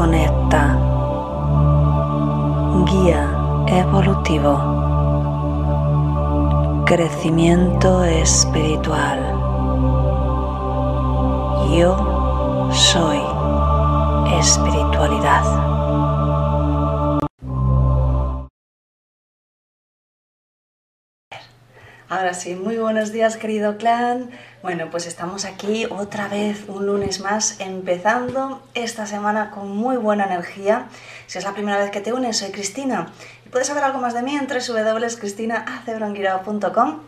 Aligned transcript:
Conecta. 0.00 0.78
Guía 2.86 3.22
evolutivo. 3.66 4.54
Crecimiento 6.86 8.02
espiritual. 8.04 9.18
Yo 11.76 12.70
soy 12.72 13.20
espiritualidad. 14.38 15.79
Ahora 22.20 22.34
sí, 22.34 22.54
muy 22.54 22.76
buenos 22.76 23.12
días 23.12 23.38
querido 23.38 23.78
clan. 23.78 24.30
Bueno, 24.60 24.90
pues 24.90 25.06
estamos 25.06 25.46
aquí 25.46 25.86
otra 25.86 26.28
vez 26.28 26.68
un 26.68 26.84
lunes 26.84 27.20
más, 27.20 27.58
empezando 27.60 28.62
esta 28.74 29.06
semana 29.06 29.50
con 29.50 29.74
muy 29.74 29.96
buena 29.96 30.26
energía. 30.26 30.88
Si 31.26 31.38
es 31.38 31.44
la 31.44 31.54
primera 31.54 31.78
vez 31.78 31.90
que 31.90 32.02
te 32.02 32.12
unes, 32.12 32.36
soy 32.36 32.50
Cristina. 32.50 33.10
Y 33.46 33.48
puedes 33.48 33.68
saber 33.68 33.84
algo 33.84 34.00
más 34.00 34.12
de 34.12 34.20
mí 34.20 34.36
en 34.36 34.46
www.cristinacebronguirao.com. 34.46 36.98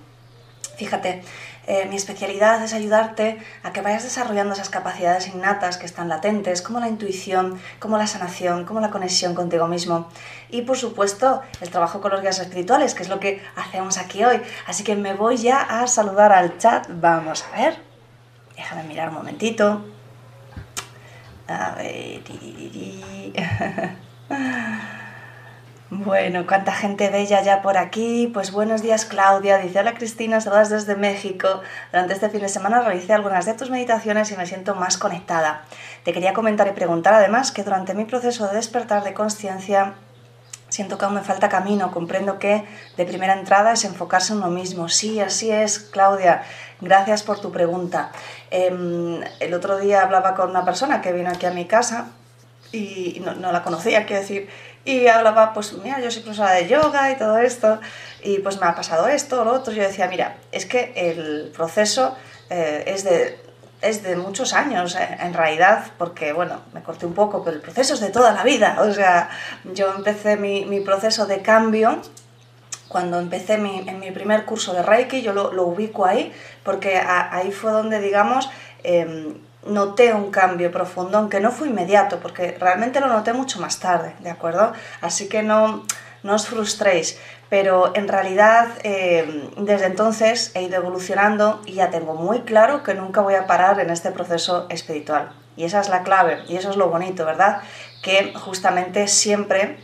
Fíjate, 0.78 1.22
eh, 1.66 1.86
mi 1.88 1.96
especialidad 1.96 2.62
es 2.62 2.72
ayudarte 2.72 3.38
a 3.62 3.72
que 3.72 3.82
vayas 3.82 4.02
desarrollando 4.02 4.52
esas 4.54 4.68
capacidades 4.68 5.28
innatas 5.28 5.76
que 5.76 5.86
están 5.86 6.08
latentes, 6.08 6.60
como 6.60 6.80
la 6.80 6.88
intuición, 6.88 7.60
como 7.78 7.98
la 7.98 8.06
sanación, 8.06 8.64
como 8.64 8.80
la 8.80 8.90
conexión 8.90 9.34
contigo 9.34 9.68
mismo. 9.68 10.08
Y 10.50 10.62
por 10.62 10.76
supuesto, 10.76 11.42
el 11.60 11.70
trabajo 11.70 12.00
con 12.00 12.10
los 12.10 12.20
guías 12.20 12.40
espirituales, 12.40 12.94
que 12.94 13.04
es 13.04 13.08
lo 13.08 13.20
que 13.20 13.42
hacemos 13.56 13.98
aquí 13.98 14.24
hoy. 14.24 14.40
Así 14.66 14.82
que 14.82 14.96
me 14.96 15.14
voy 15.14 15.36
ya 15.36 15.60
a 15.60 15.86
saludar 15.86 16.32
al 16.32 16.58
chat. 16.58 16.86
Vamos 16.88 17.44
a 17.44 17.56
ver. 17.56 17.78
Déjame 18.56 18.82
mirar 18.84 19.08
un 19.10 19.14
momentito. 19.14 19.84
A 21.48 21.74
ver. 21.76 22.22
Bueno, 25.94 26.46
cuánta 26.46 26.72
gente 26.72 27.10
bella 27.10 27.42
ya 27.42 27.60
por 27.60 27.76
aquí. 27.76 28.30
Pues 28.32 28.50
buenos 28.50 28.80
días 28.80 29.04
Claudia, 29.04 29.58
dice 29.58 29.78
hola 29.78 29.92
Cristina, 29.92 30.40
saludas 30.40 30.70
desde 30.70 30.96
México. 30.96 31.60
Durante 31.90 32.14
este 32.14 32.30
fin 32.30 32.40
de 32.40 32.48
semana 32.48 32.80
realicé 32.80 33.12
algunas 33.12 33.44
de 33.44 33.52
tus 33.52 33.68
meditaciones 33.68 34.30
y 34.30 34.36
me 34.38 34.46
siento 34.46 34.74
más 34.74 34.96
conectada. 34.96 35.66
Te 36.02 36.14
quería 36.14 36.32
comentar 36.32 36.66
y 36.66 36.70
preguntar 36.70 37.12
además 37.12 37.52
que 37.52 37.62
durante 37.62 37.92
mi 37.92 38.06
proceso 38.06 38.48
de 38.48 38.54
despertar 38.54 39.04
de 39.04 39.12
conciencia 39.12 39.92
siento 40.70 40.96
que 40.96 41.04
aún 41.04 41.12
me 41.12 41.20
falta 41.20 41.50
camino, 41.50 41.92
comprendo 41.92 42.38
que 42.38 42.64
de 42.96 43.04
primera 43.04 43.34
entrada 43.34 43.74
es 43.74 43.84
enfocarse 43.84 44.32
en 44.32 44.38
uno 44.38 44.48
mismo. 44.48 44.88
Sí, 44.88 45.20
así 45.20 45.50
es, 45.50 45.78
Claudia. 45.78 46.42
Gracias 46.80 47.22
por 47.22 47.38
tu 47.38 47.52
pregunta. 47.52 48.12
Em, 48.50 49.20
el 49.40 49.52
otro 49.52 49.76
día 49.76 50.00
hablaba 50.00 50.34
con 50.36 50.48
una 50.48 50.64
persona 50.64 51.02
que 51.02 51.12
vino 51.12 51.28
aquí 51.28 51.44
a 51.44 51.50
mi 51.50 51.66
casa 51.66 52.12
y 52.72 53.20
no, 53.22 53.34
no 53.34 53.52
la 53.52 53.62
conocía, 53.62 54.06
quiero 54.06 54.22
decir, 54.22 54.48
y 54.84 55.06
hablaba, 55.06 55.52
pues 55.52 55.72
mira, 55.74 56.00
yo 56.00 56.10
soy 56.10 56.22
profesora 56.22 56.52
de 56.52 56.68
yoga 56.68 57.10
y 57.12 57.16
todo 57.16 57.38
esto, 57.38 57.80
y 58.22 58.38
pues 58.38 58.60
me 58.60 58.66
ha 58.66 58.74
pasado 58.74 59.08
esto, 59.08 59.44
lo 59.44 59.52
otro. 59.52 59.72
Yo 59.72 59.82
decía, 59.82 60.08
mira, 60.08 60.36
es 60.50 60.66
que 60.66 60.92
el 60.96 61.52
proceso 61.54 62.16
eh, 62.50 62.84
es, 62.86 63.04
de, 63.04 63.38
es 63.80 64.02
de 64.02 64.16
muchos 64.16 64.52
años, 64.52 64.96
eh, 64.96 65.18
en 65.20 65.34
realidad, 65.34 65.86
porque, 65.98 66.32
bueno, 66.32 66.60
me 66.72 66.82
corté 66.82 67.06
un 67.06 67.14
poco, 67.14 67.44
pero 67.44 67.56
el 67.56 67.62
proceso 67.62 67.94
es 67.94 68.00
de 68.00 68.10
toda 68.10 68.32
la 68.32 68.42
vida. 68.42 68.78
O 68.80 68.92
sea, 68.92 69.30
yo 69.72 69.94
empecé 69.94 70.36
mi, 70.36 70.64
mi 70.64 70.80
proceso 70.80 71.26
de 71.26 71.42
cambio 71.42 72.02
cuando 72.88 73.18
empecé 73.18 73.56
mi, 73.56 73.88
en 73.88 74.00
mi 74.00 74.10
primer 74.10 74.44
curso 74.44 74.74
de 74.74 74.82
Reiki, 74.82 75.22
yo 75.22 75.32
lo, 75.32 75.52
lo 75.52 75.64
ubico 75.64 76.04
ahí, 76.04 76.30
porque 76.62 76.98
ahí 76.98 77.50
fue 77.50 77.72
donde, 77.72 78.00
digamos, 78.00 78.50
eh, 78.84 79.34
noté 79.66 80.12
un 80.12 80.30
cambio 80.30 80.72
profundo, 80.72 81.18
aunque 81.18 81.40
no 81.40 81.50
fue 81.50 81.68
inmediato, 81.68 82.18
porque 82.20 82.56
realmente 82.58 83.00
lo 83.00 83.06
noté 83.06 83.32
mucho 83.32 83.60
más 83.60 83.78
tarde, 83.78 84.14
¿de 84.20 84.30
acuerdo? 84.30 84.72
Así 85.00 85.28
que 85.28 85.42
no, 85.42 85.84
no 86.22 86.34
os 86.34 86.46
frustréis, 86.46 87.18
pero 87.48 87.92
en 87.94 88.08
realidad 88.08 88.68
eh, 88.82 89.50
desde 89.58 89.86
entonces 89.86 90.52
he 90.54 90.62
ido 90.62 90.76
evolucionando 90.76 91.60
y 91.66 91.74
ya 91.74 91.90
tengo 91.90 92.14
muy 92.14 92.40
claro 92.40 92.82
que 92.82 92.94
nunca 92.94 93.20
voy 93.20 93.34
a 93.34 93.46
parar 93.46 93.78
en 93.80 93.90
este 93.90 94.10
proceso 94.10 94.66
espiritual. 94.68 95.32
Y 95.56 95.64
esa 95.64 95.80
es 95.80 95.88
la 95.90 96.02
clave, 96.02 96.42
y 96.48 96.56
eso 96.56 96.70
es 96.70 96.76
lo 96.76 96.88
bonito, 96.88 97.26
¿verdad? 97.26 97.60
Que 98.02 98.32
justamente 98.34 99.06
siempre 99.06 99.78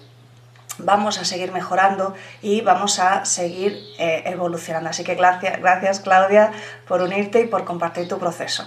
vamos 0.79 1.19
a 1.19 1.25
seguir 1.25 1.53
mejorando 1.53 2.15
y 2.41 2.63
vamos 2.63 2.99
a 3.01 3.25
seguir 3.25 3.77
eh, 3.99 4.23
evolucionando. 4.27 4.91
Así 4.91 5.05
que 5.05 5.15
gracias, 5.15 5.61
gracias 5.61 6.01
Claudia 6.01 6.53
por 6.87 7.03
unirte 7.03 7.41
y 7.41 7.47
por 7.47 7.65
compartir 7.65 8.09
tu 8.09 8.19
proceso 8.19 8.65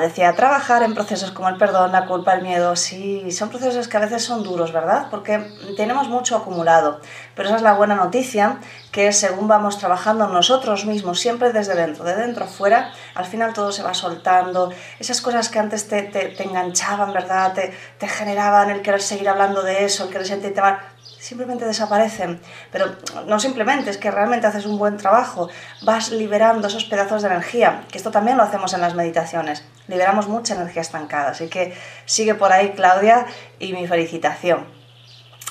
decía, 0.00 0.32
trabajar 0.34 0.82
en 0.82 0.94
procesos 0.94 1.32
como 1.32 1.48
el 1.48 1.56
perdón, 1.56 1.92
la 1.92 2.06
culpa, 2.06 2.34
el 2.34 2.42
miedo, 2.42 2.76
sí, 2.76 3.30
son 3.32 3.48
procesos 3.48 3.88
que 3.88 3.96
a 3.96 4.00
veces 4.00 4.22
son 4.22 4.42
duros, 4.42 4.72
¿verdad? 4.72 5.08
Porque 5.10 5.44
tenemos 5.76 6.08
mucho 6.08 6.36
acumulado, 6.36 7.00
pero 7.34 7.48
esa 7.48 7.56
es 7.56 7.62
la 7.62 7.74
buena 7.74 7.96
noticia, 7.96 8.58
que 8.92 9.12
según 9.12 9.48
vamos 9.48 9.78
trabajando 9.78 10.28
nosotros 10.28 10.86
mismos, 10.86 11.20
siempre 11.20 11.52
desde 11.52 11.74
dentro, 11.74 12.04
de 12.04 12.14
dentro 12.14 12.44
a 12.44 12.48
fuera, 12.48 12.92
al 13.14 13.24
final 13.24 13.52
todo 13.52 13.72
se 13.72 13.82
va 13.82 13.92
soltando, 13.92 14.72
esas 15.00 15.20
cosas 15.20 15.48
que 15.48 15.58
antes 15.58 15.88
te, 15.88 16.02
te, 16.02 16.42
enganchaban, 16.42 17.12
¿verdad? 17.12 17.52
Te, 17.52 17.76
te 17.98 18.06
generaban 18.06 18.70
el 18.70 18.82
querer 18.82 19.02
seguir 19.02 19.28
hablando 19.28 19.62
de 19.62 19.84
eso, 19.84 20.04
el 20.04 20.10
querer 20.10 20.26
sentirte 20.26 20.60
mal, 20.60 20.78
simplemente 21.22 21.64
desaparecen. 21.64 22.40
Pero 22.72 22.86
no 23.26 23.38
simplemente, 23.38 23.90
es 23.90 23.96
que 23.96 24.10
realmente 24.10 24.46
haces 24.48 24.66
un 24.66 24.76
buen 24.76 24.96
trabajo, 24.96 25.48
vas 25.82 26.10
liberando 26.10 26.66
esos 26.66 26.84
pedazos 26.84 27.22
de 27.22 27.28
energía, 27.28 27.84
que 27.90 27.96
esto 27.96 28.10
también 28.10 28.36
lo 28.36 28.42
hacemos 28.42 28.74
en 28.74 28.80
las 28.80 28.94
meditaciones, 28.94 29.64
liberamos 29.86 30.26
mucha 30.26 30.54
energía 30.54 30.82
estancada. 30.82 31.30
Así 31.30 31.48
que 31.48 31.74
sigue 32.06 32.34
por 32.34 32.52
ahí, 32.52 32.70
Claudia, 32.70 33.26
y 33.60 33.72
mi 33.72 33.86
felicitación. 33.86 34.66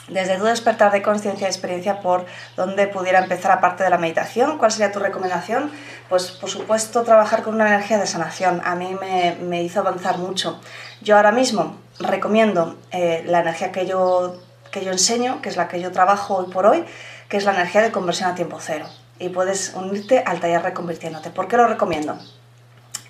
Desde 0.10 0.38
tu 0.38 0.44
despertar 0.44 0.92
de 0.92 1.02
conciencia 1.02 1.48
y 1.48 1.50
experiencia 1.50 2.02
por 2.02 2.26
dónde 2.58 2.88
pudiera 2.88 3.20
empezar 3.20 3.52
aparte 3.52 3.86
de 3.86 3.90
la 3.90 3.98
meditación, 3.98 4.58
¿cuál 4.58 4.72
sería 4.72 4.92
tu 4.92 5.00
recomendación? 5.00 5.72
Pues 6.10 6.32
por 6.32 6.50
supuesto 6.50 7.04
trabajar 7.04 7.44
con 7.44 7.56
una 7.56 7.68
energía 7.68 7.98
de 7.98 8.08
sanación. 8.08 8.62
A 8.66 8.76
mí 8.76 8.98
me, 9.00 9.64
hizo 9.64 9.80
avanzar 9.80 10.18
mucho. 10.18 10.60
Yo 11.02 11.16
ahora 11.16 11.32
mismo 11.32 11.78
recomiendo 12.00 12.78
eh, 12.92 13.24
la 13.26 13.40
energía 13.40 13.72
que 13.72 13.86
yo 13.86 14.36
que 14.72 14.84
yo 14.84 14.92
enseño, 14.92 15.42
que 15.42 15.50
es 15.50 15.58
la 15.58 15.68
que 15.68 15.80
yo 15.82 15.92
trabajo 15.92 16.36
hoy 16.36 16.52
por 16.52 16.66
hoy, 16.66 16.86
que 17.30 17.38
es 17.38 17.46
la 17.46 17.54
energía 17.54 17.82
de 17.82 17.92
conversión 17.92 18.30
a 18.30 18.36
tiempo 18.36 18.58
cero. 18.60 18.86
Y 19.20 19.30
puedes 19.30 19.74
unirte 19.76 20.24
al 20.26 20.40
taller 20.40 20.64
reconvirtiéndote. 20.64 21.30
¿Por 21.30 21.48
qué 21.48 21.58
lo 21.58 21.68
recomiendo? 21.68 22.18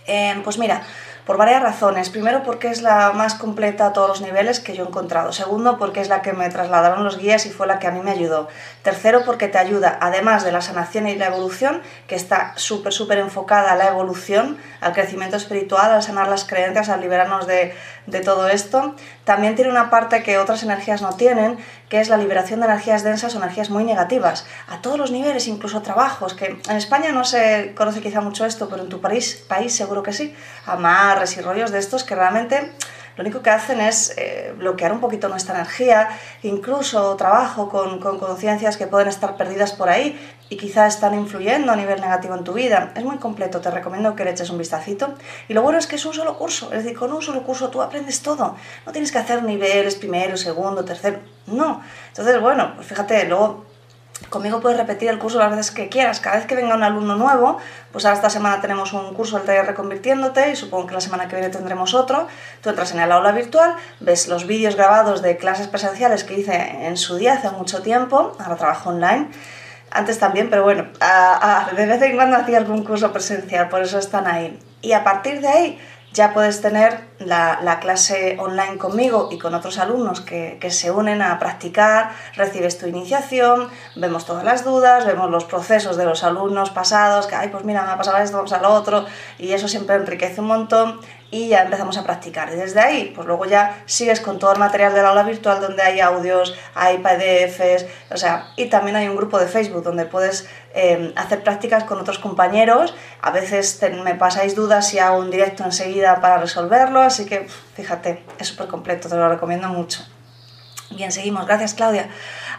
Eh, 0.08 0.40
pues 0.44 0.58
mira, 0.58 0.84
por 1.32 1.38
varias 1.38 1.64
razones. 1.64 2.10
Primero, 2.10 2.44
porque 2.44 2.68
es 2.68 2.82
la 2.82 3.14
más 3.14 3.36
completa 3.36 3.86
a 3.86 3.94
todos 3.94 4.10
los 4.10 4.20
niveles 4.20 4.60
que 4.60 4.76
yo 4.76 4.84
he 4.84 4.88
encontrado. 4.90 5.32
Segundo, 5.32 5.78
porque 5.78 6.02
es 6.02 6.10
la 6.10 6.22
que 6.22 6.34
me 6.34 6.50
trasladaron 6.50 7.06
los 7.06 7.18
guías 7.18 7.46
y 7.46 7.52
fue 7.52 7.68
la 7.68 7.80
que 7.80 7.88
a 7.88 7.92
mí 7.92 8.02
me 8.02 8.12
ayudó. 8.12 8.50
Tercero, 8.84 9.22
porque 9.26 9.48
te 9.48 9.58
ayuda, 9.58 9.98
además 10.02 10.44
de 10.44 10.52
la 10.52 10.60
sanación 10.60 11.08
y 11.08 11.16
la 11.16 11.28
evolución, 11.28 11.84
que 12.08 12.16
está 12.16 12.52
súper, 12.58 12.92
súper 12.92 13.20
enfocada 13.20 13.72
a 13.72 13.76
la 13.78 13.88
evolución, 13.88 14.58
al 14.82 14.92
crecimiento 14.92 15.38
espiritual, 15.38 15.90
al 15.94 16.04
sanar 16.04 16.28
las 16.28 16.44
creencias, 16.44 16.90
al 16.90 17.00
liberarnos 17.00 17.48
de, 17.48 17.74
de 18.08 18.20
todo 18.20 18.50
esto. 18.50 18.94
También 19.24 19.56
tiene 19.56 19.72
una 19.72 19.90
parte 19.90 20.24
que 20.24 20.38
otras 20.38 20.64
energías 20.64 21.02
no 21.02 21.14
tienen, 21.14 21.58
que 21.92 22.00
es 22.00 22.08
la 22.08 22.16
liberación 22.16 22.62
de 22.62 22.68
energías 22.68 23.04
densas 23.04 23.36
o 23.36 23.38
energías 23.38 23.70
muy 23.70 23.84
negativas, 23.84 24.46
a 24.70 24.82
todos 24.82 24.98
los 24.98 25.12
niveles, 25.12 25.50
incluso 25.50 25.82
trabajos, 25.82 26.34
que 26.34 26.46
en 26.46 26.78
España 26.78 27.12
no 27.12 27.26
se 27.26 27.74
conoce 27.76 28.00
quizá 28.00 28.22
mucho 28.22 28.46
esto, 28.46 28.70
pero 28.70 28.84
en 28.84 28.88
tu 28.88 29.02
país, 29.02 29.44
país 29.46 29.76
seguro 29.76 30.02
que 30.02 30.14
sí, 30.14 30.34
amarres 30.66 31.36
y 31.36 31.42
rollos 31.42 31.70
de 31.70 31.80
estos 31.80 32.06
que 32.06 32.16
realmente 32.16 32.72
lo 33.22 33.28
único 33.28 33.44
que 33.44 33.52
hacen 33.52 33.80
es 33.80 34.16
eh, 34.18 34.52
bloquear 34.58 34.92
un 34.92 35.00
poquito 35.00 35.30
nuestra 35.30 35.54
energía, 35.54 36.10
incluso 36.42 37.16
trabajo 37.18 37.70
con, 37.70 38.00
con 38.00 38.18
conciencias 38.18 38.78
que 38.78 38.88
pueden 38.88 39.10
estar 39.10 39.38
perdidas 39.38 39.74
por 39.74 39.90
ahí 39.90 40.20
y 40.50 40.58
quizás 40.58 40.96
están 40.96 41.14
influyendo 41.14 41.72
a 41.72 41.76
nivel 41.76 42.02
negativo 42.02 42.34
en 42.34 42.44
tu 42.44 42.54
vida. 42.54 42.92
Es 42.96 43.04
muy 43.04 43.18
completo, 43.18 43.62
te 43.62 43.70
recomiendo 43.70 44.16
que 44.16 44.26
le 44.26 44.32
eches 44.32 44.50
un 44.50 44.58
vistacito. 44.58 45.14
Y 45.48 45.54
lo 45.54 45.62
bueno 45.62 45.78
es 45.78 45.86
que 45.86 45.98
es 45.98 46.06
un 46.08 46.16
solo 46.16 46.36
curso, 46.36 46.74
es 46.74 46.84
decir, 46.84 46.98
con 46.98 47.14
un 47.14 47.22
solo 47.22 47.44
curso 47.44 47.70
tú 47.70 47.84
aprendes 47.84 48.24
todo. 48.24 48.56
No 48.88 48.92
tienes 48.92 49.12
que 49.12 49.20
hacer 49.20 49.44
niveles 49.44 49.94
primero, 49.94 50.36
segundo, 50.36 50.84
tercero, 50.84 51.20
no. 51.46 51.84
Entonces, 52.08 52.42
bueno, 52.42 52.74
pues 52.76 52.88
fíjate, 52.88 53.26
luego 53.26 53.66
Conmigo 54.30 54.62
puedes 54.62 54.78
repetir 54.78 55.10
el 55.10 55.20
curso 55.20 55.40
las 55.40 55.52
veces 55.52 55.72
que 55.72 55.90
quieras. 55.90 56.20
Cada 56.22 56.38
vez 56.38 56.46
que 56.46 56.56
venga 56.56 56.74
un 56.76 56.84
alumno 56.84 57.16
nuevo, 57.16 57.58
pues 57.92 58.06
ahora 58.06 58.16
esta 58.16 58.30
semana 58.30 58.62
tenemos 58.62 58.94
un 58.94 59.14
curso 59.14 59.38
del 59.38 59.46
taller 59.46 59.66
Reconvirtiéndote 59.66 60.52
y 60.52 60.56
supongo 60.56 60.88
que 60.88 60.94
la 60.94 61.02
semana 61.02 61.28
que 61.28 61.36
viene 61.36 61.50
tendremos 61.50 61.94
otro. 61.94 62.28
Tú 62.62 62.70
entras 62.70 62.94
en 62.94 63.02
el 63.02 63.12
aula 63.12 63.34
virtual, 63.34 63.76
ves 64.00 64.28
los 64.30 64.48
vídeos 64.48 64.76
grabados 64.76 65.22
de 65.22 65.36
clases 65.38 65.68
presenciales 65.68 66.24
que 66.24 66.40
hice 66.40 66.86
en 66.86 66.96
su 66.96 67.18
día 67.18 67.34
hace 67.34 67.50
mucho 67.50 67.82
tiempo, 67.82 68.36
ahora 68.40 68.56
trabajo 68.56 68.90
online. 68.90 69.28
Antes 69.90 70.20
también, 70.20 70.50
pero 70.50 70.64
bueno, 70.64 70.88
de 71.76 71.86
vez 71.86 72.02
en 72.02 72.16
cuando 72.16 72.38
hacía 72.38 72.60
algún 72.60 72.86
curso 72.86 73.12
presencial, 73.12 73.68
por 73.68 73.82
eso 73.82 74.00
están 74.00 74.26
ahí. 74.26 74.58
Y 74.82 74.94
a 74.94 75.04
partir 75.04 75.42
de 75.42 75.48
ahí 75.50 75.80
ya 76.14 76.34
puedes 76.34 76.62
tener 76.62 77.00
la, 77.20 77.80
clase 77.80 78.38
online 78.40 78.78
conmigo 78.78 79.30
y 79.32 79.38
con 79.38 79.54
otros 79.54 79.78
alumnos 79.78 80.22
que, 80.22 80.60
se 80.72 80.92
unen 80.92 81.22
a 81.22 81.40
practicar, 81.40 82.12
recibes 82.36 82.78
tu 82.78 82.88
iniciación, 82.88 83.70
vemos 83.96 84.26
todas 84.26 84.44
las 84.44 84.64
dudas, 84.64 85.06
vemos 85.06 85.30
los 85.30 85.46
procesos 85.46 85.98
de 85.98 86.06
los 86.06 86.24
alumnos 86.24 86.70
pasados, 86.70 87.28
que, 87.28 87.36
ay, 87.36 87.50
pues 87.50 87.64
mira, 87.64 87.84
me 87.84 87.92
ha 87.92 87.98
pasado 87.98 88.18
esto, 88.18 88.38
vamos 88.38 88.54
a 88.54 88.62
lo 88.62 88.70
otro, 88.70 89.06
y 89.38 89.54
eso 89.54 89.68
siempre 89.68 89.96
enriquece 89.96 90.42
un 90.42 90.48
montón 90.48 91.00
y 91.32 91.48
ya 91.48 91.64
empezamos 91.64 91.98
a 91.98 92.04
practicar. 92.04 92.52
Y 92.54 92.58
desde 92.58 92.82
ahí, 92.82 93.14
pues 93.16 93.26
luego 93.26 93.46
ya 93.46 93.82
sigues 93.86 94.20
con 94.20 94.38
todo 94.38 94.52
el 94.52 94.60
material 94.60 94.94
del 94.94 95.06
aula 95.06 95.24
virtual 95.24 95.62
donde 95.62 95.82
hay 95.82 96.02
audios, 96.02 96.56
hay 96.76 96.98
PDFs, 96.98 97.86
o 98.12 98.18
sea, 98.18 98.52
y 98.58 98.66
también 98.66 98.98
hay 98.98 99.08
un 99.08 99.16
grupo 99.16 99.40
de 99.40 99.48
Facebook 99.48 99.84
donde 99.84 100.06
puedes 100.06 100.48
eh, 100.74 101.14
hacer 101.16 101.44
prácticas 101.44 101.86
con 101.86 102.00
otros 102.00 102.20
compañeros. 102.20 102.94
A 103.22 103.32
veces 103.32 103.80
me 104.04 104.16
pasáis 104.16 104.56
dudas 104.56 104.94
y 104.94 105.00
hago 105.00 105.18
un 105.18 105.32
directo 105.32 105.64
enseguida 105.64 106.20
para 106.20 106.38
resolverlo, 106.38 107.02
así 107.02 107.26
que 107.26 107.48
fíjate, 107.76 108.24
es 108.38 108.48
súper 108.48 108.68
completo, 108.68 109.08
te 109.08 109.16
lo 109.16 109.30
recomiendo 109.30 109.70
mucho. 109.70 110.04
Bien, 110.92 111.12
seguimos. 111.12 111.46
Gracias, 111.46 111.74
Claudia. 111.74 112.10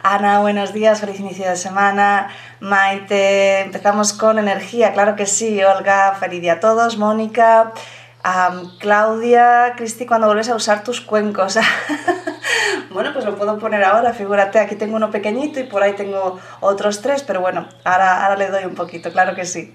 Ana, 0.02 0.40
buenos 0.40 0.72
días, 0.72 1.00
feliz 1.00 1.20
inicio 1.20 1.48
de 1.48 1.56
semana. 1.56 2.28
Maite, 2.60 3.60
empezamos 3.60 4.14
con 4.14 4.38
energía, 4.38 4.92
claro 4.94 5.16
que 5.16 5.26
sí. 5.26 5.62
Olga, 5.62 6.16
feliz 6.18 6.40
día 6.40 6.54
a 6.54 6.60
todos. 6.60 6.96
Mónica, 6.96 7.72
Claudia, 8.78 9.74
Cristi, 9.76 10.06
cuando 10.06 10.28
vuelves 10.28 10.48
a 10.48 10.54
usar 10.54 10.84
tus 10.84 11.00
cuencos. 11.00 11.58
bueno, 12.90 13.10
pues 13.12 13.24
lo 13.24 13.36
puedo 13.36 13.58
poner 13.58 13.82
ahora, 13.84 14.12
figúrate, 14.12 14.58
aquí 14.58 14.76
tengo 14.76 14.96
uno 14.96 15.10
pequeñito 15.10 15.58
y 15.60 15.64
por 15.64 15.82
ahí 15.82 15.94
tengo 15.94 16.38
otros 16.60 17.02
tres, 17.02 17.22
pero 17.22 17.40
bueno, 17.40 17.66
ahora, 17.84 18.24
ahora 18.24 18.36
le 18.36 18.48
doy 18.48 18.64
un 18.64 18.74
poquito, 18.74 19.10
claro 19.10 19.34
que 19.34 19.44
sí. 19.44 19.72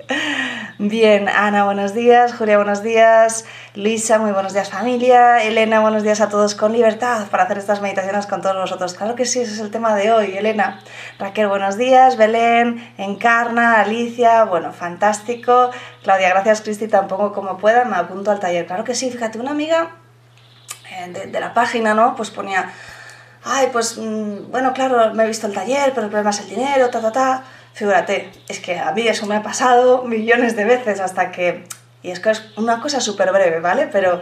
Bien, 0.79 1.27
Ana, 1.27 1.65
buenos 1.65 1.93
días, 1.95 2.35
Julia, 2.35 2.57
buenos 2.57 2.83
días, 2.83 3.45
Lisa, 3.73 4.19
muy 4.19 4.31
buenos 4.31 4.53
días 4.53 4.69
familia, 4.69 5.43
Elena, 5.43 5.79
buenos 5.79 6.03
días 6.03 6.21
a 6.21 6.29
todos 6.29 6.53
con 6.53 6.71
libertad 6.71 7.27
para 7.31 7.43
hacer 7.43 7.57
estas 7.57 7.81
meditaciones 7.81 8.27
con 8.27 8.41
todos 8.41 8.55
vosotros. 8.55 8.93
Claro 8.93 9.15
que 9.15 9.25
sí, 9.25 9.39
ese 9.39 9.53
es 9.53 9.59
el 9.59 9.71
tema 9.71 9.95
de 9.95 10.11
hoy, 10.11 10.37
Elena. 10.37 10.81
Raquel, 11.17 11.47
buenos 11.47 11.77
días, 11.77 12.15
Belén, 12.15 12.93
Encarna, 12.97 13.81
Alicia, 13.81 14.43
bueno, 14.45 14.71
fantástico. 14.71 15.71
Claudia, 16.07 16.29
gracias 16.29 16.61
Cristi, 16.61 16.87
tampoco 16.87 17.33
como 17.33 17.57
pueda, 17.57 17.83
me 17.83 17.97
apunto 17.97 18.31
al 18.31 18.39
taller. 18.39 18.65
Claro 18.65 18.85
que 18.85 18.95
sí, 18.95 19.11
fíjate, 19.11 19.39
una 19.39 19.51
amiga 19.51 19.89
eh, 20.89 21.27
de, 21.27 21.39
la 21.41 21.53
página, 21.53 21.93
¿no? 21.93 22.15
Pues 22.15 22.29
ponía, 22.29 22.71
ay, 23.43 23.67
pues 23.73 23.97
mm, 23.97 24.49
bueno, 24.49 24.71
claro, 24.71 25.13
me 25.13 25.25
he 25.25 25.27
visto 25.27 25.47
el 25.47 25.53
taller, 25.53 25.91
pero 25.93 26.03
el 26.03 26.09
problema 26.09 26.29
es 26.29 26.39
el 26.39 26.47
dinero, 26.47 26.89
ta, 26.89 27.01
ta, 27.01 27.11
ta. 27.11 27.43
Figúrate, 27.73 28.31
es 28.47 28.61
que 28.61 28.79
a 28.79 28.93
mí 28.93 29.05
eso 29.05 29.25
me 29.25 29.35
ha 29.35 29.43
pasado 29.43 30.03
millones 30.03 30.55
de 30.55 30.63
veces 30.63 31.01
hasta 31.01 31.29
que... 31.29 31.67
Y 32.01 32.11
es 32.11 32.21
que 32.21 32.29
es 32.29 32.41
una 32.55 32.79
cosa 32.79 33.01
súper 33.01 33.33
breve, 33.33 33.59
¿vale? 33.59 33.89
Pero 33.91 34.21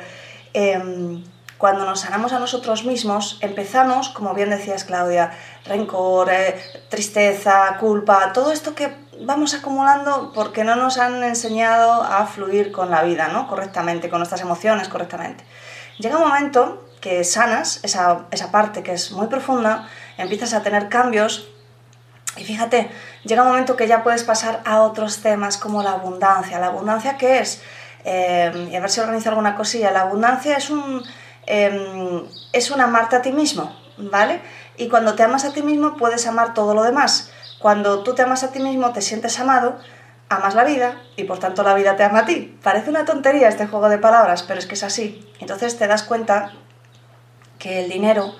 em, 0.53 1.23
cuando 1.59 1.85
nos 1.85 1.99
sanamos 1.99 2.33
a 2.33 2.39
nosotros 2.39 2.83
mismos, 2.83 3.37
empezamos, 3.41 4.09
como 4.09 4.33
bien 4.33 4.49
decías 4.49 4.85
Claudia, 4.85 5.31
rencor, 5.65 6.31
eh, 6.31 6.59
tristeza, 6.89 7.77
culpa, 7.79 8.33
todo 8.33 8.51
esto 8.51 8.73
que 8.73 9.05
vamos 9.21 9.53
acumulando 9.53 10.31
porque 10.33 10.63
no 10.63 10.75
nos 10.75 10.97
han 10.97 11.23
enseñado 11.23 12.03
a 12.03 12.25
fluir 12.27 12.71
con 12.71 12.89
la 12.91 13.03
vida, 13.03 13.27
¿no? 13.27 13.47
Correctamente, 13.47 14.09
con 14.09 14.19
nuestras 14.19 14.41
emociones 14.41 14.89
correctamente. 14.89 15.44
Llega 15.97 16.17
un 16.17 16.23
momento 16.23 16.88
que 17.01 17.23
sanas 17.23 17.79
esa, 17.83 18.25
esa 18.31 18.51
parte 18.51 18.83
que 18.83 18.94
es 18.94 19.12
muy 19.12 19.27
profunda, 19.27 19.88
empiezas 20.17 20.53
a 20.53 20.63
tener 20.63 20.89
cambios 20.89 21.50
y 22.38 22.44
fíjate, 22.44 22.89
llega 23.23 23.44
un 23.44 23.50
momento 23.50 23.75
que 23.75 23.88
ya 23.88 24.03
puedes 24.03 24.23
pasar 24.23 24.62
a 24.65 24.81
otros 24.81 25.21
temas 25.21 25.57
como 25.57 25.81
la 25.83 25.91
abundancia. 25.91 26.59
¿La 26.59 26.68
abundancia 26.68 27.18
qué 27.18 27.39
es? 27.39 27.61
Eh, 28.03 28.69
y 28.71 28.75
a 28.75 28.79
ver 28.79 28.89
si 28.89 29.00
organizo 29.00 29.29
alguna 29.29 29.56
cosilla. 29.56 29.91
La 29.91 30.01
abundancia 30.01 30.57
es 30.57 30.69
un, 30.69 31.03
em, 31.45 32.23
es 32.51 32.71
un 32.71 32.81
amarte 32.81 33.15
a 33.15 33.21
ti 33.21 33.31
mismo, 33.31 33.73
¿vale? 33.97 34.41
Y 34.77 34.89
cuando 34.89 35.15
te 35.15 35.23
amas 35.23 35.45
a 35.45 35.53
ti 35.53 35.61
mismo 35.61 35.95
puedes 35.95 36.27
amar 36.27 36.53
todo 36.53 36.73
lo 36.73 36.83
demás. 36.83 37.31
Cuando 37.65 38.03
tú 38.03 38.13
te 38.13 38.21
amas 38.21 38.44
a 38.44 38.51
ti 38.51 38.59
mismo, 38.59 38.94
te 38.94 39.01
sientes 39.01 39.39
amado, 39.39 39.79
amas 40.29 40.53
la 40.53 40.63
vida 40.63 41.01
y 41.15 41.23
por 41.23 41.39
tanto 41.39 41.63
la 41.63 41.73
vida 41.73 41.95
te 41.95 42.03
ama 42.03 42.19
a 42.19 42.25
ti. 42.25 42.56
Parece 42.62 42.91
una 42.91 43.06
tontería 43.06 43.47
este 43.47 43.65
juego 43.65 43.89
de 43.89 43.97
palabras, 43.97 44.44
pero 44.44 44.59
es 44.59 44.67
que 44.67 44.75
es 44.75 44.83
así. 44.83 45.27
Entonces 45.39 45.75
te 45.75 45.88
das 45.88 46.03
cuenta 46.03 46.51
que 47.57 47.83
el 47.83 47.89
dinero 47.89 48.35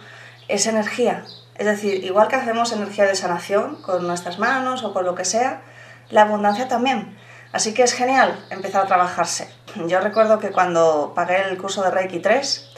es 0.48 0.68
energía 0.68 1.26
es 1.56 1.66
decir, 1.66 2.04
igual 2.04 2.28
que 2.28 2.36
hacemos 2.36 2.72
energía 2.72 3.06
de 3.06 3.16
sanación 3.16 3.82
con 3.82 4.06
nuestras 4.06 4.40
manos 4.40 4.84
o 4.84 4.94
con 4.94 5.06
lo 5.06 5.16
que 5.16 5.26
sea, 5.26 5.62
la 6.10 6.24
abundancia 6.24 6.68
también. 6.68 7.18
Así 7.52 7.74
que 7.74 7.84
es 7.84 7.94
genial 7.94 8.46
empezar 8.50 8.84
a 8.84 8.88
trabajarse. 8.88 9.50
Yo 9.88 10.02
recuerdo 10.02 10.40
que 10.40 10.52
cuando 10.52 11.14
pagué 11.16 11.42
el 11.50 11.58
curso 11.58 11.82
de 11.82 11.92
Reiki 11.92 12.20
3, 12.20 12.70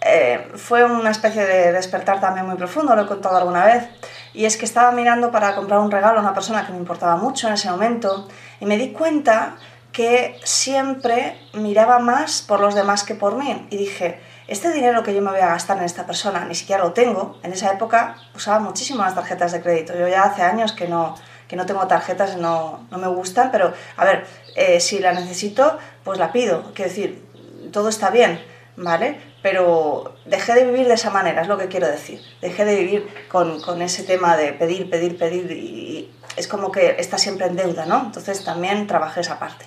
eh, 0.00 0.48
fue 0.54 0.84
una 0.84 1.10
especie 1.10 1.44
de 1.44 1.72
despertar 1.72 2.20
también 2.20 2.46
muy 2.46 2.56
profundo, 2.56 2.94
lo 2.96 3.02
he 3.02 3.06
contado 3.06 3.36
alguna 3.36 3.64
vez, 3.64 3.88
y 4.32 4.44
es 4.44 4.56
que 4.56 4.64
estaba 4.64 4.92
mirando 4.92 5.30
para 5.30 5.54
comprar 5.54 5.80
un 5.80 5.90
regalo 5.90 6.18
a 6.18 6.22
una 6.22 6.34
persona 6.34 6.64
que 6.66 6.72
me 6.72 6.78
importaba 6.78 7.16
mucho 7.16 7.48
en 7.48 7.54
ese 7.54 7.70
momento 7.70 8.28
y 8.60 8.66
me 8.66 8.76
di 8.76 8.92
cuenta 8.92 9.56
que 9.92 10.38
siempre 10.44 11.36
miraba 11.52 11.98
más 11.98 12.42
por 12.42 12.60
los 12.60 12.74
demás 12.74 13.02
que 13.02 13.14
por 13.14 13.36
mí 13.36 13.66
y 13.70 13.76
dije, 13.76 14.20
este 14.46 14.72
dinero 14.72 15.02
que 15.02 15.14
yo 15.14 15.22
me 15.22 15.30
voy 15.30 15.40
a 15.40 15.48
gastar 15.48 15.78
en 15.78 15.84
esta 15.84 16.06
persona 16.06 16.44
ni 16.44 16.54
siquiera 16.56 16.82
lo 16.82 16.92
tengo. 16.92 17.38
En 17.44 17.52
esa 17.52 17.72
época 17.72 18.16
usaba 18.34 18.58
muchísimo 18.58 19.02
las 19.02 19.14
tarjetas 19.14 19.52
de 19.52 19.60
crédito. 19.60 19.94
Yo 19.96 20.08
ya 20.08 20.24
hace 20.24 20.42
años 20.42 20.72
que 20.72 20.88
no, 20.88 21.14
que 21.46 21.54
no 21.54 21.66
tengo 21.66 21.86
tarjetas, 21.86 22.36
no, 22.36 22.86
no 22.90 22.98
me 22.98 23.06
gustan, 23.06 23.50
pero 23.52 23.72
a 23.96 24.04
ver, 24.04 24.26
eh, 24.56 24.80
si 24.80 24.98
la 24.98 25.12
necesito, 25.12 25.78
pues 26.02 26.18
la 26.18 26.32
pido. 26.32 26.72
Quiero 26.74 26.88
decir, 26.88 27.24
todo 27.72 27.88
está 27.88 28.10
bien, 28.10 28.40
¿vale? 28.80 29.20
Pero 29.42 30.14
dejé 30.24 30.54
de 30.54 30.64
vivir 30.64 30.88
de 30.88 30.94
esa 30.94 31.10
manera, 31.10 31.42
es 31.42 31.48
lo 31.48 31.58
que 31.58 31.68
quiero 31.68 31.86
decir. 31.86 32.20
Dejé 32.40 32.64
de 32.64 32.76
vivir 32.76 33.08
con, 33.30 33.60
con 33.60 33.82
ese 33.82 34.02
tema 34.02 34.36
de 34.36 34.52
pedir, 34.52 34.90
pedir, 34.90 35.16
pedir 35.18 35.50
y 35.52 36.10
es 36.36 36.48
como 36.48 36.72
que 36.72 36.96
está 36.98 37.18
siempre 37.18 37.46
en 37.46 37.56
deuda, 37.56 37.86
¿no? 37.86 38.02
Entonces 38.06 38.42
también 38.44 38.86
trabajé 38.86 39.20
esa 39.20 39.38
parte. 39.38 39.66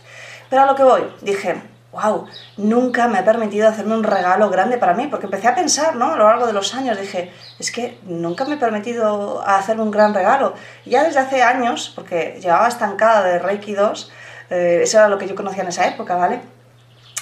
Pero 0.49 0.63
a 0.63 0.65
lo 0.65 0.75
que 0.75 0.83
voy, 0.83 1.01
dije, 1.21 1.61
wow, 1.91 2.25
nunca 2.57 3.07
me 3.07 3.19
ha 3.19 3.25
permitido 3.25 3.69
hacerme 3.69 3.95
un 3.95 4.03
regalo 4.03 4.49
grande 4.49 4.77
para 4.77 4.93
mí, 4.93 5.07
porque 5.07 5.27
empecé 5.27 5.47
a 5.47 5.55
pensar, 5.55 5.95
¿no? 5.95 6.13
A 6.13 6.17
lo 6.17 6.25
largo 6.25 6.47
de 6.47 6.53
los 6.53 6.73
años 6.73 6.99
dije, 6.99 7.31
es 7.59 7.71
que 7.71 7.99
nunca 8.03 8.45
me 8.45 8.55
he 8.55 8.57
permitido 8.57 9.43
hacerme 9.45 9.83
un 9.83 9.91
gran 9.91 10.13
regalo. 10.13 10.55
Ya 10.85 11.03
desde 11.03 11.19
hace 11.19 11.43
años, 11.43 11.91
porque 11.93 12.39
llevaba 12.41 12.67
estancada 12.67 13.23
de 13.23 13.39
Reiki 13.39 13.73
2, 13.73 14.11
eh, 14.49 14.79
eso 14.83 14.97
era 14.97 15.07
lo 15.07 15.17
que 15.17 15.27
yo 15.27 15.35
conocía 15.35 15.63
en 15.63 15.69
esa 15.69 15.87
época, 15.87 16.15
¿vale? 16.15 16.41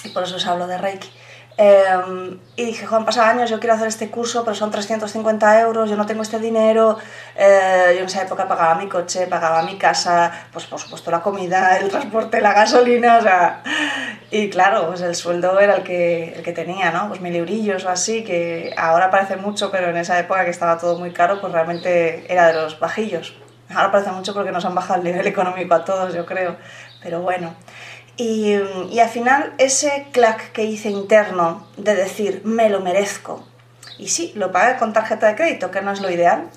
Y 0.04 0.08
por 0.08 0.22
eso 0.24 0.36
os 0.36 0.46
hablo 0.46 0.66
de 0.66 0.78
Reiki. 0.78 1.10
Em, 1.56 2.38
y 2.56 2.64
dije, 2.64 2.86
Juan, 2.86 3.04
pasa 3.04 3.28
años, 3.28 3.50
yo 3.50 3.60
quiero 3.60 3.74
hacer 3.74 3.88
este 3.88 4.10
curso, 4.10 4.44
pero 4.44 4.54
son 4.54 4.70
350 4.70 5.60
euros, 5.60 5.90
yo 5.90 5.96
no 5.96 6.06
tengo 6.06 6.22
este 6.22 6.38
dinero. 6.38 6.98
Eh, 7.36 7.92
yo 7.94 8.00
en 8.00 8.06
esa 8.06 8.22
época 8.22 8.48
pagaba 8.48 8.74
mi 8.76 8.88
coche, 8.88 9.26
pagaba 9.26 9.62
mi 9.62 9.76
casa, 9.76 10.32
pues 10.52 10.66
por 10.66 10.78
supuesto 10.80 11.10
la 11.10 11.20
comida, 11.22 11.78
el 11.78 11.90
transporte, 11.90 12.40
la 12.40 12.54
gasolina, 12.54 13.18
o 13.18 13.22
sea. 13.22 13.62
Y 14.30 14.48
claro, 14.48 14.86
pues 14.88 15.02
el 15.02 15.14
sueldo 15.14 15.60
era 15.60 15.76
el 15.76 15.82
que, 15.82 16.34
el 16.34 16.42
que 16.42 16.52
tenía, 16.52 16.90
¿no? 16.90 17.08
Pues 17.08 17.20
mil 17.20 17.34
eurillos 17.36 17.84
o 17.84 17.90
así, 17.90 18.24
que 18.24 18.74
ahora 18.76 19.10
parece 19.10 19.36
mucho, 19.36 19.70
pero 19.70 19.90
en 19.90 19.96
esa 19.98 20.18
época 20.18 20.44
que 20.44 20.50
estaba 20.50 20.78
todo 20.78 20.98
muy 20.98 21.12
caro, 21.12 21.40
pues 21.40 21.52
realmente 21.52 22.32
era 22.32 22.46
de 22.48 22.54
los 22.54 22.80
bajillos. 22.80 23.34
Ahora 23.68 23.90
parece 23.90 24.10
mucho 24.12 24.34
porque 24.34 24.52
nos 24.52 24.64
han 24.64 24.74
bajado 24.74 25.00
el 25.00 25.04
nivel 25.04 25.26
económico 25.26 25.74
a 25.74 25.84
todos, 25.84 26.14
yo 26.14 26.26
creo. 26.26 26.56
Pero 27.02 27.20
bueno. 27.20 27.54
Y, 28.22 28.54
al 29.00 29.08
final 29.08 29.52
ese 29.58 30.06
clac 30.12 30.52
que 30.52 30.62
hice 30.62 30.90
interno 30.90 31.66
de 31.76 31.96
decir, 31.96 32.42
me 32.44 32.70
lo 32.70 32.80
merezco. 32.80 33.44
Y 33.98 34.08
sí, 34.08 34.30
lo 34.36 34.52
pagué 34.52 34.78
con 34.78 34.92
tarjeta 34.92 35.26
de 35.26 35.34
crédito, 35.34 35.72
que 35.72 35.82
no 35.82 35.90
es 35.90 36.00
lo 36.00 36.08
ideal, 36.08 36.48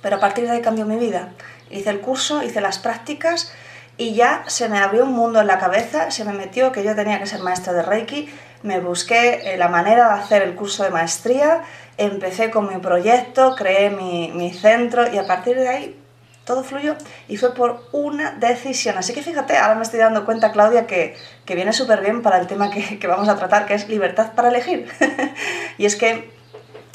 pero 0.00 0.16
a 0.16 0.20
partir 0.20 0.44
de 0.44 0.52
ahí 0.52 0.60
cambió 0.60 0.86
mi 0.86 0.96
vida. 0.96 1.32
Hice 1.70 1.90
el 1.90 2.00
curso, 2.00 2.44
hice 2.44 2.60
las 2.60 2.78
prácticas 2.78 3.52
y 3.96 4.14
ya 4.14 4.44
se 4.46 4.68
me 4.68 4.78
abrió 4.78 5.02
un 5.04 5.12
mundo 5.12 5.40
en 5.40 5.48
la 5.48 5.58
cabeza, 5.58 6.12
se 6.12 6.24
me 6.24 6.32
metió 6.32 6.70
que 6.70 6.84
yo 6.84 6.94
tenía 6.94 7.18
que 7.18 7.26
ser 7.26 7.40
maestra 7.40 7.72
de 7.72 7.82
Reiki, 7.82 8.32
me 8.62 8.78
busqué 8.78 9.52
eh, 9.52 9.56
la 9.56 9.68
manera 9.68 10.06
de 10.06 10.20
hacer 10.20 10.42
el 10.42 10.54
curso 10.54 10.84
de 10.84 10.90
maestría, 10.90 11.62
empecé 11.98 12.50
con 12.52 12.72
mi 12.72 12.80
proyecto, 12.80 13.56
creé 13.56 13.90
mi, 13.90 14.30
mi 14.32 14.52
centro 14.52 15.12
y 15.12 15.18
a 15.18 15.26
partir 15.26 15.56
de 15.56 15.68
ahí 15.68 15.99
todo 16.44 16.64
fluyó 16.64 16.96
y 17.28 17.36
fue 17.36 17.54
por 17.54 17.86
una 17.92 18.32
decisión. 18.32 18.98
Así 18.98 19.12
que 19.12 19.22
fíjate, 19.22 19.56
ahora 19.56 19.74
me 19.74 19.82
estoy 19.82 20.00
dando 20.00 20.24
cuenta, 20.24 20.52
Claudia, 20.52 20.86
que, 20.86 21.16
que 21.44 21.54
viene 21.54 21.72
súper 21.72 22.00
bien 22.00 22.22
para 22.22 22.38
el 22.38 22.46
tema 22.46 22.70
que, 22.70 23.06
vamos 23.06 23.28
a 23.28 23.36
tratar, 23.36 23.66
que 23.66 23.74
es 23.74 23.88
libertad 23.88 24.32
para 24.34 24.48
elegir. 24.48 24.90
y 25.78 25.86
es 25.86 25.96
que 25.96 26.32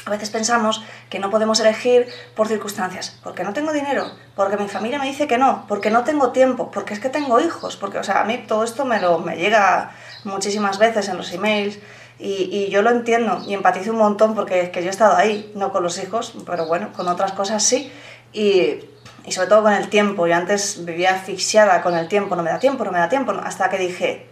a 0.05 0.09
veces 0.09 0.29
pensamos 0.29 0.83
que 1.09 1.19
no 1.19 1.29
podemos 1.29 1.59
elegir 1.59 2.07
por 2.35 2.47
circunstancias, 2.47 3.19
porque 3.23 3.43
no 3.43 3.53
tengo 3.53 3.71
dinero, 3.71 4.11
porque 4.35 4.57
mi 4.57 4.67
familia 4.67 4.99
me 4.99 5.07
dice 5.07 5.25
que 5.27 5.37
no, 5.37 5.65
porque 5.67 5.89
no 5.89 6.03
tengo 6.03 6.31
tiempo, 6.31 6.69
porque 6.69 6.93
es 6.93 6.99
que 6.99 7.09
tengo 7.09 7.39
hijos, 7.39 7.75
porque, 7.75 7.97
o 7.97 8.03
sea, 8.03 8.21
a 8.21 8.25
mí 8.25 8.43
todo 8.47 8.63
esto 8.63 8.85
me, 8.85 8.99
lo, 8.99 9.19
me 9.19 9.37
llega 9.37 9.91
muchísimas 10.23 10.77
veces 10.77 11.09
en 11.09 11.17
los 11.17 11.31
emails. 11.31 11.79
Y, 12.17 12.47
y, 12.49 12.69
yo 12.69 12.81
lo 12.81 12.91
entiendo 12.91 13.41
y 13.45 13.53
empatizo 13.53 13.91
un 13.91 13.97
montón 13.97 14.35
porque 14.35 14.61
es 14.61 14.69
que 14.69 14.81
yo 14.81 14.87
he 14.87 14.89
estado 14.89 15.17
ahí, 15.17 15.51
no 15.53 15.73
con 15.73 15.83
los 15.83 16.01
hijos, 16.01 16.33
pero 16.45 16.65
bueno, 16.65 16.93
con 16.93 17.09
otras 17.09 17.33
cosas 17.33 17.61
sí. 17.61 17.91
Y, 18.31 18.79
y 19.25 19.31
sobre 19.31 19.47
todo 19.47 19.63
con 19.63 19.73
el 19.73 19.89
tiempo. 19.89 20.27
Yo 20.27 20.35
antes 20.35 20.85
vivía 20.85 21.15
asfixiada 21.15 21.81
con 21.81 21.95
el 21.95 22.07
tiempo, 22.07 22.35
no 22.35 22.43
me 22.43 22.51
da 22.51 22.59
tiempo, 22.59 22.85
no 22.85 22.91
me 22.91 22.99
da 22.99 23.09
tiempo, 23.09 23.31
hasta 23.31 23.69
que 23.69 23.77
dije, 23.77 24.27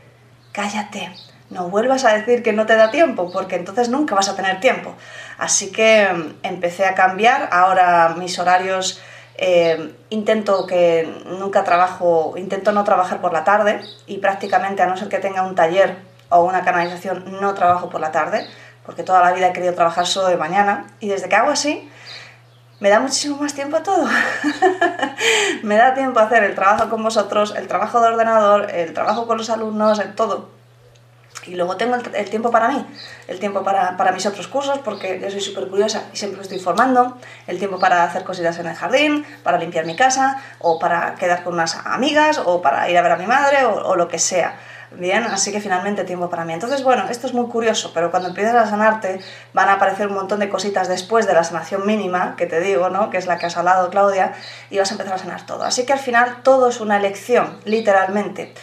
cállate, 0.51 1.11
no 1.49 1.69
vuelvas 1.69 2.05
a 2.05 2.13
decir 2.13 2.43
que 2.43 2.53
no 2.53 2.65
te 2.65 2.75
da 2.75 2.91
tiempo, 2.91 3.31
porque 3.31 3.55
entonces 3.55 3.89
nunca 3.89 4.15
vas 4.15 4.29
a 4.29 4.35
tener 4.35 4.59
tiempo. 4.59 4.95
Así 5.37 5.71
que 5.71 6.07
mm, 6.13 6.45
empecé 6.45 6.85
a 6.85 6.95
cambiar, 6.95 7.49
ahora 7.51 8.15
mis 8.17 8.37
horarios 8.39 9.01
eh, 9.35 9.93
intento 10.09 10.65
que 10.67 11.11
nunca 11.39 11.63
trabajo, 11.63 12.35
intento 12.37 12.71
no 12.71 12.83
trabajar 12.83 13.19
por 13.19 13.33
la 13.33 13.43
tarde 13.43 13.81
y 14.05 14.19
prácticamente 14.19 14.83
a 14.83 14.87
no 14.87 14.95
ser 14.95 15.09
que 15.09 15.17
tenga 15.17 15.43
un 15.43 15.55
taller 15.55 15.97
o 16.29 16.43
una 16.43 16.63
canalización 16.63 17.39
no 17.41 17.53
trabajo 17.53 17.89
por 17.89 17.99
la 17.99 18.11
tarde, 18.11 18.47
porque 18.85 19.03
toda 19.03 19.21
la 19.21 19.31
vida 19.31 19.47
he 19.47 19.53
querido 19.53 19.73
trabajar 19.73 20.05
solo 20.05 20.27
de 20.27 20.37
mañana 20.37 20.87
y 20.99 21.07
desde 21.07 21.29
que 21.29 21.35
hago 21.35 21.49
así 21.49 21.89
me 22.83 22.89
da 22.89 22.99
muchísimo 22.99 23.37
más 23.37 23.53
tiempo 23.53 23.77
a 23.77 23.81
todo. 23.81 24.05
me 25.63 25.77
da 25.77 25.93
tiempo 25.93 26.19
a 26.19 26.23
hacer 26.23 26.43
el 26.43 26.53
trabajo 26.53 26.89
con 26.89 27.01
vosotros, 27.01 27.53
el 27.55 27.65
trabajo 27.69 28.01
de 28.01 28.07
ordenador, 28.09 28.69
el 28.71 28.91
trabajo 28.91 29.25
con 29.25 29.37
los 29.37 29.49
alumnos, 29.49 29.99
el 29.99 30.13
todo. 30.15 30.49
Y 31.47 31.55
luego 31.55 31.77
tengo 31.77 31.95
el, 31.95 32.29
tiempo 32.29 32.51
para 32.51 32.67
mí, 32.67 32.85
el 33.29 33.39
tiempo 33.39 33.63
para, 33.63 34.11
mis 34.11 34.25
otros 34.25 34.49
cursos, 34.49 34.79
porque 34.79 35.17
yo 35.21 35.31
soy 35.31 35.39
súper 35.39 35.69
curiosa 35.69 36.03
y 36.11 36.17
siempre 36.17 36.39
me 36.39 36.43
estoy 36.43 36.59
formando, 36.59 37.17
el 37.47 37.57
tiempo 37.57 37.79
para 37.79 38.03
hacer 38.03 38.25
cositas 38.25 38.59
en 38.59 38.67
el 38.67 38.75
jardín, 38.75 39.25
para 39.43 39.57
limpiar 39.57 39.85
mi 39.85 39.95
casa, 39.95 40.43
o 40.59 40.77
para 40.77 41.15
quedar 41.15 41.45
con 41.45 41.53
unas 41.53 41.77
amigas, 41.85 42.37
o 42.43 42.61
para 42.61 42.89
ir 42.89 42.97
a 42.97 43.01
ver 43.01 43.13
a 43.13 43.17
mi 43.17 43.27
madre, 43.27 43.63
o 43.63 43.95
lo 43.95 44.09
que 44.09 44.19
sea. 44.19 44.55
Bien, 44.95 45.23
así 45.23 45.51
que 45.51 45.59
finalmente 45.59 46.03
tiempo 46.03 46.29
para 46.29 46.45
mí. 46.45 46.53
Entonces, 46.53 46.83
bueno, 46.83 47.05
esto 47.09 47.25
es 47.25 47.33
muy 47.33 47.47
curioso, 47.47 47.91
pero 47.95 48.11
cuando 48.11 48.29
empiezas 48.29 48.53
a 48.53 48.69
sanarte 48.69 49.19
van 49.51 49.69
a 49.69 49.73
aparecer 49.73 50.07
un 50.07 50.13
montón 50.13 50.39
de 50.39 50.49
cositas 50.49 50.87
después 50.87 51.25
de 51.25 51.33
la 51.33 51.43
sanación 51.43 51.87
mínima, 51.87 52.35
que 52.35 52.45
te 52.45 52.59
digo, 52.59 52.89
¿no? 52.89 53.09
Que 53.09 53.17
es 53.17 53.25
la 53.25 53.39
que 53.39 53.47
has 53.47 53.57
hablado, 53.57 53.89
Claudia, 53.89 54.33
y 54.69 54.77
vas 54.77 54.91
a 54.91 54.93
empezar 54.93 55.13
a 55.15 55.17
sanar 55.17 55.45
todo. 55.47 55.63
Así 55.63 55.85
que 55.85 55.93
al 55.93 55.99
final 55.99 56.43
todo 56.43 56.69
es 56.69 56.79
una 56.79 56.97
elección, 56.97 57.57
literalmente. 57.65 58.53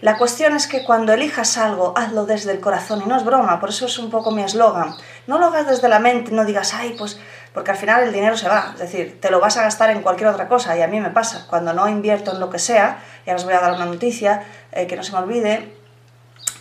La 0.00 0.16
cuestión 0.16 0.54
es 0.54 0.68
que 0.68 0.84
cuando 0.84 1.12
elijas 1.12 1.58
algo, 1.58 1.92
hazlo 1.96 2.24
desde 2.24 2.52
el 2.52 2.60
corazón 2.60 3.02
y 3.02 3.08
no 3.08 3.16
es 3.16 3.24
broma, 3.24 3.58
por 3.58 3.70
eso 3.70 3.86
es 3.86 3.98
un 3.98 4.10
poco 4.10 4.30
mi 4.30 4.42
eslogan. 4.42 4.94
No 5.26 5.38
lo 5.38 5.46
hagas 5.46 5.66
desde 5.66 5.88
la 5.88 5.98
mente, 5.98 6.30
no 6.30 6.44
digas, 6.44 6.72
ay, 6.74 6.94
pues, 6.96 7.18
porque 7.52 7.72
al 7.72 7.76
final 7.76 8.04
el 8.04 8.12
dinero 8.12 8.36
se 8.36 8.48
va, 8.48 8.70
es 8.74 8.78
decir, 8.78 9.18
te 9.20 9.30
lo 9.30 9.40
vas 9.40 9.56
a 9.56 9.62
gastar 9.62 9.90
en 9.90 10.02
cualquier 10.02 10.28
otra 10.28 10.46
cosa 10.46 10.76
y 10.76 10.82
a 10.82 10.86
mí 10.86 11.00
me 11.00 11.10
pasa, 11.10 11.46
cuando 11.48 11.72
no 11.72 11.88
invierto 11.88 12.30
en 12.30 12.38
lo 12.38 12.50
que 12.50 12.60
sea, 12.60 12.98
ya 13.26 13.34
os 13.34 13.44
voy 13.44 13.54
a 13.54 13.60
dar 13.60 13.72
una 13.72 13.86
noticia 13.86 14.44
eh, 14.70 14.86
que 14.86 14.94
no 14.94 15.02
se 15.02 15.10
me 15.10 15.18
olvide, 15.18 15.77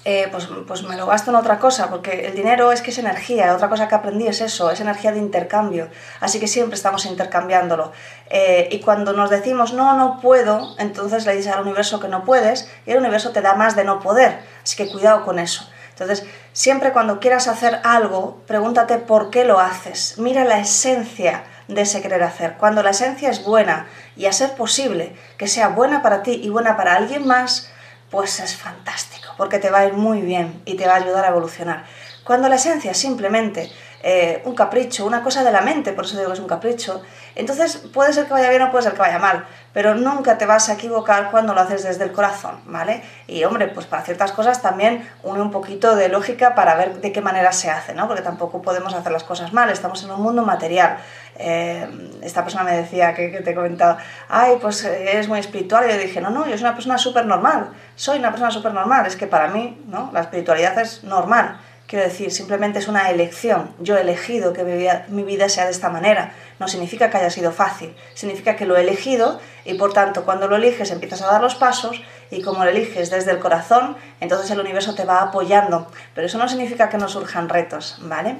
eh, 0.10 0.30
pues, 0.32 0.48
pues 0.66 0.84
me 0.84 0.96
lo 0.96 1.06
gasto 1.06 1.32
en 1.32 1.36
otra 1.36 1.60
cosa, 1.60 1.90
porque 1.90 2.28
el 2.28 2.34
dinero 2.34 2.72
es 2.72 2.82
que 2.82 2.92
es 2.92 2.98
energía, 2.98 3.54
otra 3.54 3.68
cosa 3.68 3.90
que 3.90 3.96
aprendí 3.96 4.26
es 4.26 4.40
eso, 4.40 4.72
es 4.72 4.80
energía 4.80 5.12
de 5.12 5.18
intercambio, 5.18 5.90
así 6.22 6.40
que 6.40 6.48
siempre 6.48 6.76
estamos 6.76 7.06
intercambiándolo. 7.06 7.92
Eh, 8.30 8.70
y 8.72 8.80
cuando 8.80 9.12
nos 9.12 9.30
decimos, 9.30 9.74
no, 9.74 9.98
no 9.98 10.22
puedo, 10.22 10.76
entonces 10.80 11.26
le 11.26 11.36
dices 11.36 11.52
al 11.52 11.62
universo 11.62 12.00
que 12.00 12.08
no 12.08 12.24
puedes, 12.24 12.72
y 12.86 12.92
el 12.92 13.00
universo 13.00 13.32
te 13.32 13.42
da 13.42 13.56
más 13.56 13.76
de 13.76 13.84
no 13.84 14.00
poder, 14.00 14.40
así 14.64 14.78
que 14.78 14.90
cuidado 14.90 15.26
con 15.26 15.40
eso. 15.40 15.70
Entonces, 15.90 16.26
siempre 16.54 16.94
cuando 16.94 17.20
quieras 17.20 17.50
hacer 17.50 17.82
algo, 17.84 18.42
pregúntate 18.48 19.00
por 19.00 19.30
qué 19.30 19.44
lo 19.44 19.60
haces, 19.60 20.18
mira 20.20 20.46
la 20.46 20.60
esencia 20.60 21.44
de 21.68 21.82
ese 21.82 22.02
querer 22.02 22.24
hacer. 22.24 22.54
Cuando 22.54 22.82
la 22.82 22.92
esencia 22.92 23.30
es 23.30 23.44
buena 23.44 23.88
y 24.16 24.28
a 24.28 24.32
ser 24.32 24.56
posible 24.56 25.18
que 25.38 25.50
sea 25.50 25.68
buena 25.68 26.02
para 26.02 26.24
ti 26.24 26.40
y 26.42 26.48
buena 26.48 26.78
para 26.78 26.96
alguien 26.96 27.28
más, 27.28 27.74
pues 28.10 28.40
es 28.40 28.56
fantástico, 28.56 29.34
porque 29.38 29.60
te 29.60 29.70
va 29.70 29.80
a 29.80 29.86
ir 29.86 29.94
muy 29.94 30.22
bien 30.22 30.62
y 30.66 30.76
te 30.76 30.88
va 30.88 30.94
a 30.94 30.98
ayudar 30.98 31.26
a 31.26 31.30
evolucionar. 31.30 31.86
Cuando 32.24 32.50
la 32.50 32.56
esencia 32.56 32.92
es 32.92 32.98
simplemente 32.98 33.72
eh, 34.04 34.42
un 34.46 34.56
capricho, 34.56 35.06
una 35.06 35.24
cosa 35.24 35.44
de 35.44 35.52
la 35.52 35.62
mente, 35.62 35.94
por 35.94 36.06
eso 36.06 36.18
digo 36.18 36.30
que 36.30 36.36
es 36.36 36.40
un 36.40 36.48
capricho, 36.48 37.02
entonces 37.36 37.78
puede 37.94 38.14
ser 38.14 38.26
que 38.26 38.34
vaya 38.34 38.50
bien 38.50 38.62
o 38.62 38.72
puede 38.72 38.84
ser 38.84 38.94
que 38.94 39.00
vaya 39.00 39.20
mal, 39.20 39.46
pero 39.77 39.93
nunca 39.93 40.39
te 40.39 40.48
vas 40.48 40.69
a 40.69 40.74
equivocar 40.74 41.29
cuando 41.29 41.53
lo 41.53 41.62
haces 41.62 41.84
desde 41.84 42.03
el 42.03 42.12
corazón, 42.12 42.55
¿vale? 42.65 43.03
Y 43.27 43.43
hombre, 43.43 43.67
pues 43.67 43.86
para 43.86 44.01
ciertas 44.01 44.31
cosas 44.31 44.60
también 44.60 45.07
une 45.22 45.39
un 45.39 45.51
poquito 45.51 45.96
de 45.96 46.10
lógica 46.10 46.55
para 46.55 46.74
ver 46.74 47.00
de 47.00 47.12
qué 47.12 47.22
manera 47.22 47.51
se 47.51 47.69
hace, 47.69 47.93
¿no? 47.93 48.07
Porque 48.07 48.24
tampoco 48.24 48.63
podemos 48.63 48.96
hacer 48.96 49.12
las 49.12 49.24
cosas 49.24 49.53
mal, 49.53 49.69
estamos 49.69 50.03
en 50.03 50.10
un 50.10 50.24
mundo 50.24 50.41
material. 50.41 50.98
Eh, 51.36 51.88
esta 52.24 52.41
persona 52.41 52.63
me 52.63 52.75
decía 52.75 53.13
que, 53.13 53.29
que 53.29 53.41
te 53.41 53.51
he 53.51 53.53
comentado, 53.53 54.00
ay, 54.29 54.57
pues 54.60 54.84
eres 54.84 55.27
muy 55.27 55.38
espiritual, 55.38 55.86
y 55.88 55.93
yo 55.93 56.00
dije, 56.00 56.22
no, 56.22 56.31
no, 56.31 56.48
yo 56.48 56.53
soy 56.53 56.62
una 56.62 56.74
persona 56.74 56.98
súper 56.98 57.27
normal, 57.27 57.69
soy 57.96 58.17
una 58.17 58.31
persona 58.31 58.50
súper 58.50 58.74
normal, 58.74 59.05
es 59.05 59.15
que 59.15 59.27
para 59.27 59.48
mí, 59.50 59.79
¿no? 59.86 60.10
La 60.12 60.22
espiritualidad 60.22 60.79
es 60.79 61.03
normal 61.03 61.60
Quiero 61.88 62.03
decir, 62.03 62.32
simplemente 62.34 62.79
es 62.79 62.89
una 62.89 63.10
elección. 63.10 63.72
Yo 63.79 63.98
he 63.98 64.01
elegido 64.01 64.51
que 64.51 64.65
mi 65.08 65.24
vida, 65.24 65.48
sea 65.48 65.63
de 65.63 65.72
esta 65.72 65.89
manera. 65.89 66.34
No 66.60 66.67
significa 66.67 67.10
que 67.10 67.15
haya 67.15 67.29
sido 67.29 67.53
fácil, 67.53 67.96
significa 68.13 68.58
que 68.58 68.65
lo 68.65 68.75
he 68.75 68.82
elegido 68.82 69.39
y 69.63 69.75
por 69.75 69.94
tanto 69.94 70.25
cuando 70.25 70.50
lo 70.50 70.58
eliges 70.58 70.91
empiezas 70.91 71.22
a 71.22 71.27
dar 71.27 71.41
los 71.41 71.56
pasos 71.56 72.01
y 72.29 72.41
como 72.41 72.65
lo 72.65 72.72
eliges 72.72 73.10
desde 73.10 73.32
el 73.32 73.39
corazón, 73.39 73.96
entonces 74.20 74.51
el 74.51 74.60
universo 74.60 74.96
te 74.96 75.06
va 75.06 75.22
apoyando. 75.22 75.88
Pero 76.13 76.27
eso 76.27 76.38
no 76.38 76.50
significa 76.50 76.89
que 76.89 76.98
no 76.98 77.08
surjan 77.08 77.48
retos, 77.48 77.98
¿vale? 78.01 78.38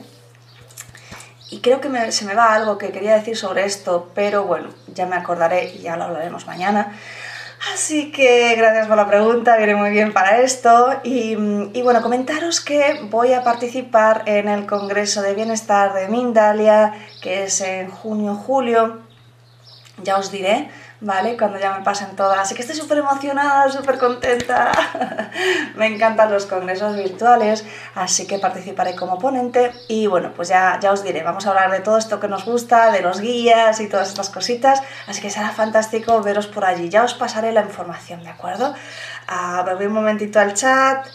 Y 1.50 1.62
creo 1.62 1.80
que 1.80 2.12
se 2.12 2.25
me 2.25 2.36
va 2.36 2.54
algo 2.54 2.77
que 2.77 2.92
quería 2.92 3.13
decir 3.13 3.38
sobre 3.38 3.63
esto, 3.63 4.12
pero 4.13 4.44
bueno, 4.44 4.72
ya 4.94 5.06
me 5.06 5.16
acordaré 5.16 5.72
y 5.74 5.80
ya 5.80 5.96
lo 5.96 6.04
hablaremos 6.04 6.46
mañana. 6.46 6.98
Así 7.74 8.12
que 8.12 8.56
gracias 8.56 8.88
por 8.88 8.98
la 8.98 9.08
pregunta, 9.08 9.58
viene 9.58 9.76
muy 9.76 9.90
bien 9.90 10.14
para 10.14 10.42
esto. 10.42 11.00
Y, 11.04 11.36
bueno, 11.82 12.02
comentaros 12.02 12.62
que 12.62 13.02
voy 13.10 13.34
a 13.34 13.44
participar 13.44 14.24
en 14.26 14.48
el 14.48 14.66
Congreso 14.66 15.22
de 15.22 15.34
Bienestar 15.34 15.94
de 15.94 16.08
Mindalia, 16.08 16.94
que 17.22 17.46
es 17.46 17.62
en 17.62 17.90
junio-julio. 17.90 19.00
Ya 20.04 20.18
os 20.18 20.32
diré 20.32 20.70
¿vale? 21.01 21.38
Cuando 21.38 21.60
ya 21.60 21.77
me 21.77 21.84
pasen 21.84 22.16
todas. 22.16 22.39
Así 22.39 22.56
que 22.56 22.62
estoy 22.62 22.75
súper 22.75 23.00
emocionada, 23.00 23.70
súper 23.72 23.98
contenta. 23.98 24.72
me 25.75 25.88
encantan 25.88 26.32
los 26.32 26.46
congresos 26.46 26.96
virtuales, 26.96 27.66
así 27.96 28.27
que 28.27 28.39
participaré 28.39 28.96
como 28.96 29.18
ponente. 29.20 29.72
Y 29.88 30.08
bueno, 30.08 30.34
pues 30.36 30.50
ya, 30.50 30.80
ya 30.82 30.92
os 30.92 31.04
diré, 31.04 31.24
vamos 31.24 31.46
a 31.46 31.50
hablar 31.50 31.72
de 31.72 31.80
todo 31.80 31.98
esto 31.98 32.20
que 32.20 32.27
nos 32.27 32.46
gusta, 32.46 32.92
de 32.92 33.01
los 33.01 33.20
guías 33.20 33.80
y 33.80 33.89
todas 33.89 34.10
estas 34.10 34.30
cositas. 34.30 34.82
Así 35.08 35.22
que 35.22 35.30
será 35.30 35.50
fantástico 35.51 36.22
veros 36.22 36.48
por 36.48 36.66
allí. 36.66 36.89
Ya 36.89 37.04
os 37.04 37.13
pasaré 37.13 37.51
la 37.51 37.62
información, 37.62 38.24
¿de 38.24 38.30
acuerdo? 38.30 38.74
A 39.27 39.63
ver 39.63 39.88
un 39.88 39.94
momentito 39.94 40.39
al 40.39 40.54
chat. 40.54 41.08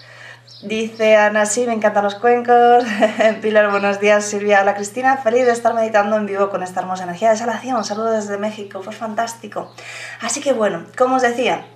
Dice 0.63 1.17
Ana, 1.17 1.45
sí, 1.45 1.67
me 1.67 1.73
encantan 1.73 2.05
los 2.05 2.15
cuencos. 2.15 2.85
Pilar, 3.43 3.69
buenos 3.73 3.99
días. 3.99 4.25
Silvia, 4.25 4.61
hola 4.63 4.77
Cristina, 4.77 5.17
feliz 5.17 5.45
de 5.45 5.51
estar 5.51 5.75
meditando 5.75 6.17
en 6.17 6.25
vivo 6.25 6.51
con 6.51 6.63
esta 6.63 6.79
hermosa 6.79 7.03
energía 7.03 7.31
de 7.31 7.37
salación. 7.37 7.83
Saludos 7.83 8.29
desde 8.29 8.39
México, 8.39 8.81
fue 8.81 8.93
fantástico. 8.93 9.75
Así 10.21 10.41
que 10.41 10.53
bueno, 10.53 10.85
como 10.97 11.17
os 11.17 11.23
decía, 11.23 11.67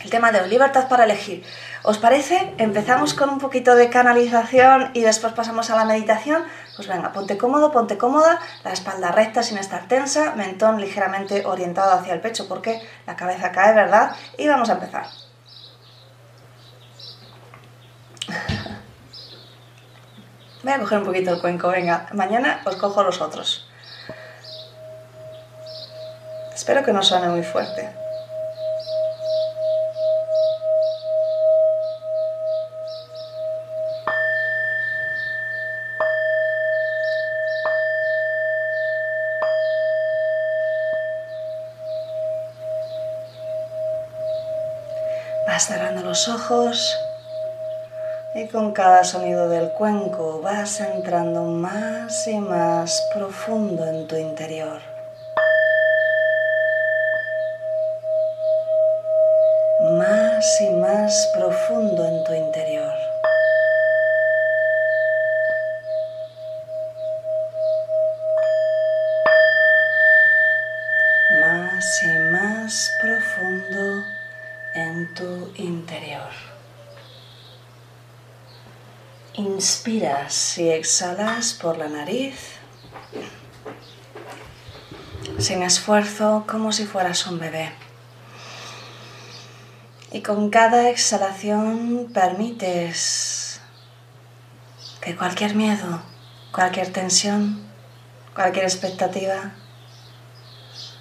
el 0.00 0.10
tema 0.10 0.30
de 0.30 0.46
libertad 0.46 0.88
para 0.88 1.04
elegir. 1.04 1.42
¿Os 1.84 1.96
parece? 1.96 2.52
Empezamos 2.58 3.14
con 3.14 3.30
un 3.30 3.38
poquito 3.38 3.74
de 3.76 3.88
canalización 3.88 4.90
y 4.92 5.00
después 5.00 5.32
pasamos 5.32 5.70
a 5.70 5.76
la 5.76 5.86
meditación. 5.86 6.42
Pues 6.76 6.88
venga, 6.88 7.14
ponte 7.14 7.38
cómodo, 7.38 7.72
ponte 7.72 7.96
cómoda, 7.96 8.40
la 8.62 8.74
espalda 8.74 9.10
recta 9.10 9.42
sin 9.42 9.56
estar 9.56 9.88
tensa, 9.88 10.34
mentón 10.34 10.82
ligeramente 10.82 11.46
orientado 11.46 11.92
hacia 11.92 12.12
el 12.12 12.20
pecho 12.20 12.46
porque 12.46 12.78
la 13.06 13.16
cabeza 13.16 13.52
cae, 13.52 13.74
¿verdad? 13.74 14.14
Y 14.36 14.48
vamos 14.48 14.68
a 14.68 14.74
empezar. 14.74 15.21
Voy 20.62 20.72
a 20.72 20.78
coger 20.78 20.98
un 20.98 21.04
poquito 21.04 21.32
el 21.32 21.40
cuenco, 21.40 21.68
venga. 21.68 22.06
Mañana 22.12 22.62
os 22.64 22.76
cojo 22.76 23.02
los 23.02 23.20
otros. 23.20 23.66
Espero 26.54 26.84
que 26.84 26.92
no 26.92 27.02
suene 27.02 27.28
muy 27.28 27.42
fuerte. 27.42 27.90
Vas 45.44 45.66
cerrando 45.66 46.02
los 46.02 46.28
ojos. 46.28 47.01
Y 48.34 48.46
con 48.46 48.72
cada 48.72 49.04
sonido 49.04 49.50
del 49.50 49.72
cuenco 49.72 50.40
vas 50.42 50.80
entrando 50.80 51.44
más 51.44 52.26
y 52.26 52.38
más 52.38 53.06
profundo 53.12 53.86
en 53.86 54.06
tu 54.06 54.16
interior. 54.16 54.80
Más 59.98 60.60
y 60.62 60.70
más 60.70 61.30
profundo 61.36 62.06
en 62.06 62.24
tu 62.24 62.32
interior. 62.32 62.71
Inspiras 79.34 80.58
y 80.58 80.68
exhalas 80.68 81.54
por 81.54 81.78
la 81.78 81.88
nariz, 81.88 82.34
sin 85.38 85.62
esfuerzo, 85.62 86.44
como 86.46 86.70
si 86.70 86.84
fueras 86.84 87.26
un 87.26 87.38
bebé. 87.38 87.72
Y 90.10 90.20
con 90.20 90.50
cada 90.50 90.90
exhalación 90.90 92.10
permites 92.12 93.62
que 95.00 95.16
cualquier 95.16 95.54
miedo, 95.54 96.02
cualquier 96.52 96.92
tensión, 96.92 97.58
cualquier 98.34 98.66
expectativa, 98.66 99.52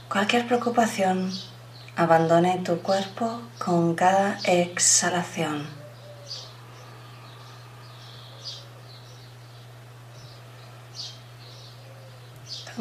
cualquier 0.09 0.47
preocupación 0.47 1.33
abandone 1.97 2.59
tu 2.63 2.81
cuerpo 2.81 3.41
con 3.59 3.93
cada 3.95 4.39
exhalación. 4.45 5.80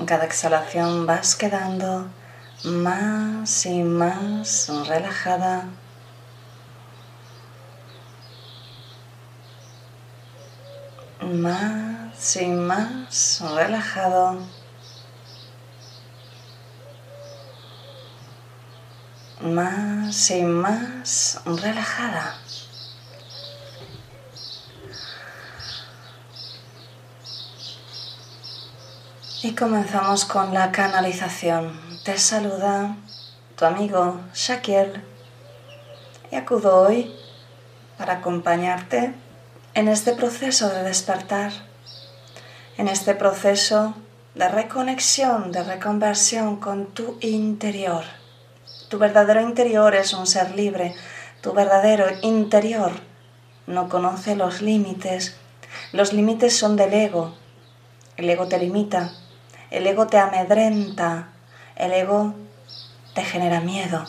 En 0.01 0.07
cada 0.07 0.25
exhalación 0.25 1.05
vas 1.05 1.37
quedando 1.37 2.07
más 2.65 3.67
y 3.67 3.83
más 3.83 4.73
relajada. 4.89 5.67
Más 11.21 12.37
y 12.37 12.47
más 12.47 13.43
relajado. 13.55 14.39
Más 19.43 20.31
y 20.31 20.43
más 20.43 21.43
relajada. 21.45 22.39
Y 29.43 29.53
comenzamos 29.53 30.27
con 30.27 30.53
la 30.53 30.71
canalización. 30.71 31.81
Te 32.05 32.19
saluda 32.19 32.95
tu 33.57 33.65
amigo 33.65 34.21
Shakiel 34.35 35.03
y 36.31 36.37
acudo 36.37 36.77
hoy 36.77 37.11
para 37.97 38.15
acompañarte 38.15 39.15
en 39.73 39.89
este 39.89 40.13
proceso 40.13 40.69
de 40.69 40.83
despertar, 40.83 41.53
en 42.77 42.89
este 42.89 43.15
proceso 43.15 43.95
de 44.35 44.47
reconexión, 44.47 45.53
de 45.53 45.65
reconversión 45.65 46.57
con 46.57 46.89
tu 46.89 47.17
interior. 47.23 48.05
Tu 48.91 48.99
verdadero 48.99 49.41
interior 49.41 49.95
es 49.95 50.13
un 50.13 50.27
ser 50.27 50.55
libre, 50.55 50.95
tu 51.41 51.55
verdadero 51.55 52.05
interior 52.21 52.93
no 53.67 53.89
conoce 53.89 54.37
los 54.37 54.61
límites, 54.61 55.35
los 55.93 56.13
límites 56.13 56.59
son 56.59 56.77
del 56.77 56.93
ego, 56.93 57.33
el 58.19 58.29
ego 58.29 58.47
te 58.47 58.59
limita, 58.59 59.13
el 59.71 59.87
ego 59.87 60.07
te 60.07 60.19
amedrenta, 60.19 61.29
el 61.77 61.93
ego 61.93 62.35
te 63.15 63.25
genera 63.25 63.61
miedo, 63.61 64.05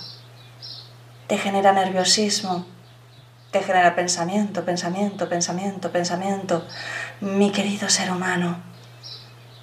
te 1.27 1.37
genera 1.37 1.71
nerviosismo, 1.71 2.65
te 3.51 3.61
genera 3.61 3.95
pensamiento, 3.95 4.65
pensamiento, 4.65 5.29
pensamiento, 5.29 5.91
pensamiento. 5.91 6.65
Mi 7.19 7.51
querido 7.51 7.89
ser 7.89 8.11
humano, 8.11 8.57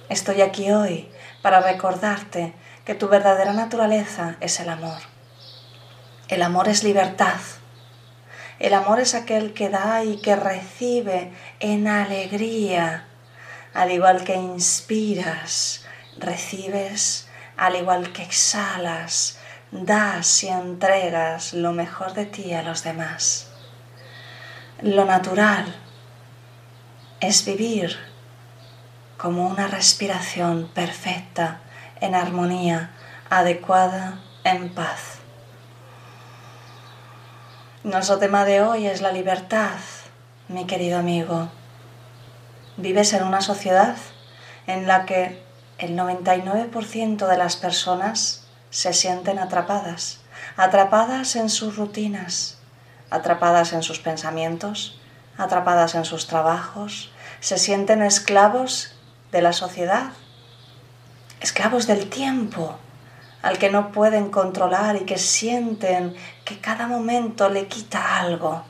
estoy 0.09 0.41
aquí 0.41 0.71
hoy 0.71 1.09
para 1.41 1.59
recordarte 1.59 2.53
que 2.85 2.95
tu 2.95 3.07
verdadera 3.07 3.53
naturaleza 3.53 4.37
es 4.39 4.59
el 4.59 4.69
amor. 4.69 4.99
El 6.27 6.43
amor 6.43 6.69
es 6.69 6.83
libertad. 6.83 7.39
El 8.59 8.73
amor 8.73 8.99
es 8.99 9.15
aquel 9.15 9.53
que 9.53 9.69
da 9.69 10.03
y 10.03 10.21
que 10.21 10.35
recibe 10.35 11.31
en 11.59 11.87
alegría, 11.87 13.05
al 13.73 13.91
igual 13.91 14.23
que 14.23 14.35
inspiras, 14.35 15.85
recibes 16.19 17.27
al 17.57 17.75
igual 17.75 18.13
que 18.13 18.23
exhalas, 18.23 19.37
das 19.71 20.43
y 20.43 20.47
entregas 20.47 21.53
lo 21.53 21.73
mejor 21.73 22.13
de 22.13 22.25
ti 22.25 22.53
a 22.53 22.63
los 22.63 22.83
demás. 22.83 23.47
Lo 24.81 25.05
natural 25.05 25.75
es 27.19 27.45
vivir 27.45 27.97
como 29.17 29.47
una 29.47 29.67
respiración 29.67 30.69
perfecta, 30.73 31.59
en 31.99 32.15
armonía, 32.15 32.91
adecuada, 33.29 34.21
en 34.45 34.69
paz. 34.69 35.19
Nuestro 37.83 38.17
tema 38.17 38.45
de 38.45 38.61
hoy 38.61 38.87
es 38.87 39.01
la 39.01 39.11
libertad, 39.11 39.77
mi 40.47 40.65
querido 40.65 40.97
amigo. 40.97 41.49
Vives 42.77 43.11
en 43.11 43.23
una 43.23 43.41
sociedad 43.41 43.97
en 44.67 44.87
la 44.87 45.05
que 45.05 45.48
el 45.79 45.97
99% 45.97 47.27
de 47.27 47.37
las 47.37 47.55
personas 47.55 48.43
se 48.69 48.93
sienten 48.93 49.39
atrapadas, 49.39 50.19
atrapadas 50.57 51.35
en 51.35 51.49
sus 51.49 51.77
rutinas, 51.77 52.57
atrapadas 53.09 53.73
en 53.73 53.81
sus 53.81 53.99
pensamientos, 53.99 54.99
atrapadas 55.37 55.95
en 55.95 56.05
sus 56.05 56.27
trabajos, 56.27 57.11
se 57.39 57.57
sienten 57.57 58.01
esclavos 58.01 58.91
de 59.31 59.41
la 59.41 59.53
sociedad, 59.53 60.11
esclavos 61.39 61.87
del 61.87 62.09
tiempo, 62.09 62.77
al 63.41 63.57
que 63.57 63.69
no 63.69 63.91
pueden 63.91 64.29
controlar 64.29 64.97
y 64.97 65.05
que 65.05 65.17
sienten 65.17 66.15
que 66.43 66.59
cada 66.59 66.87
momento 66.87 67.49
le 67.49 67.67
quita 67.67 68.17
algo, 68.19 68.63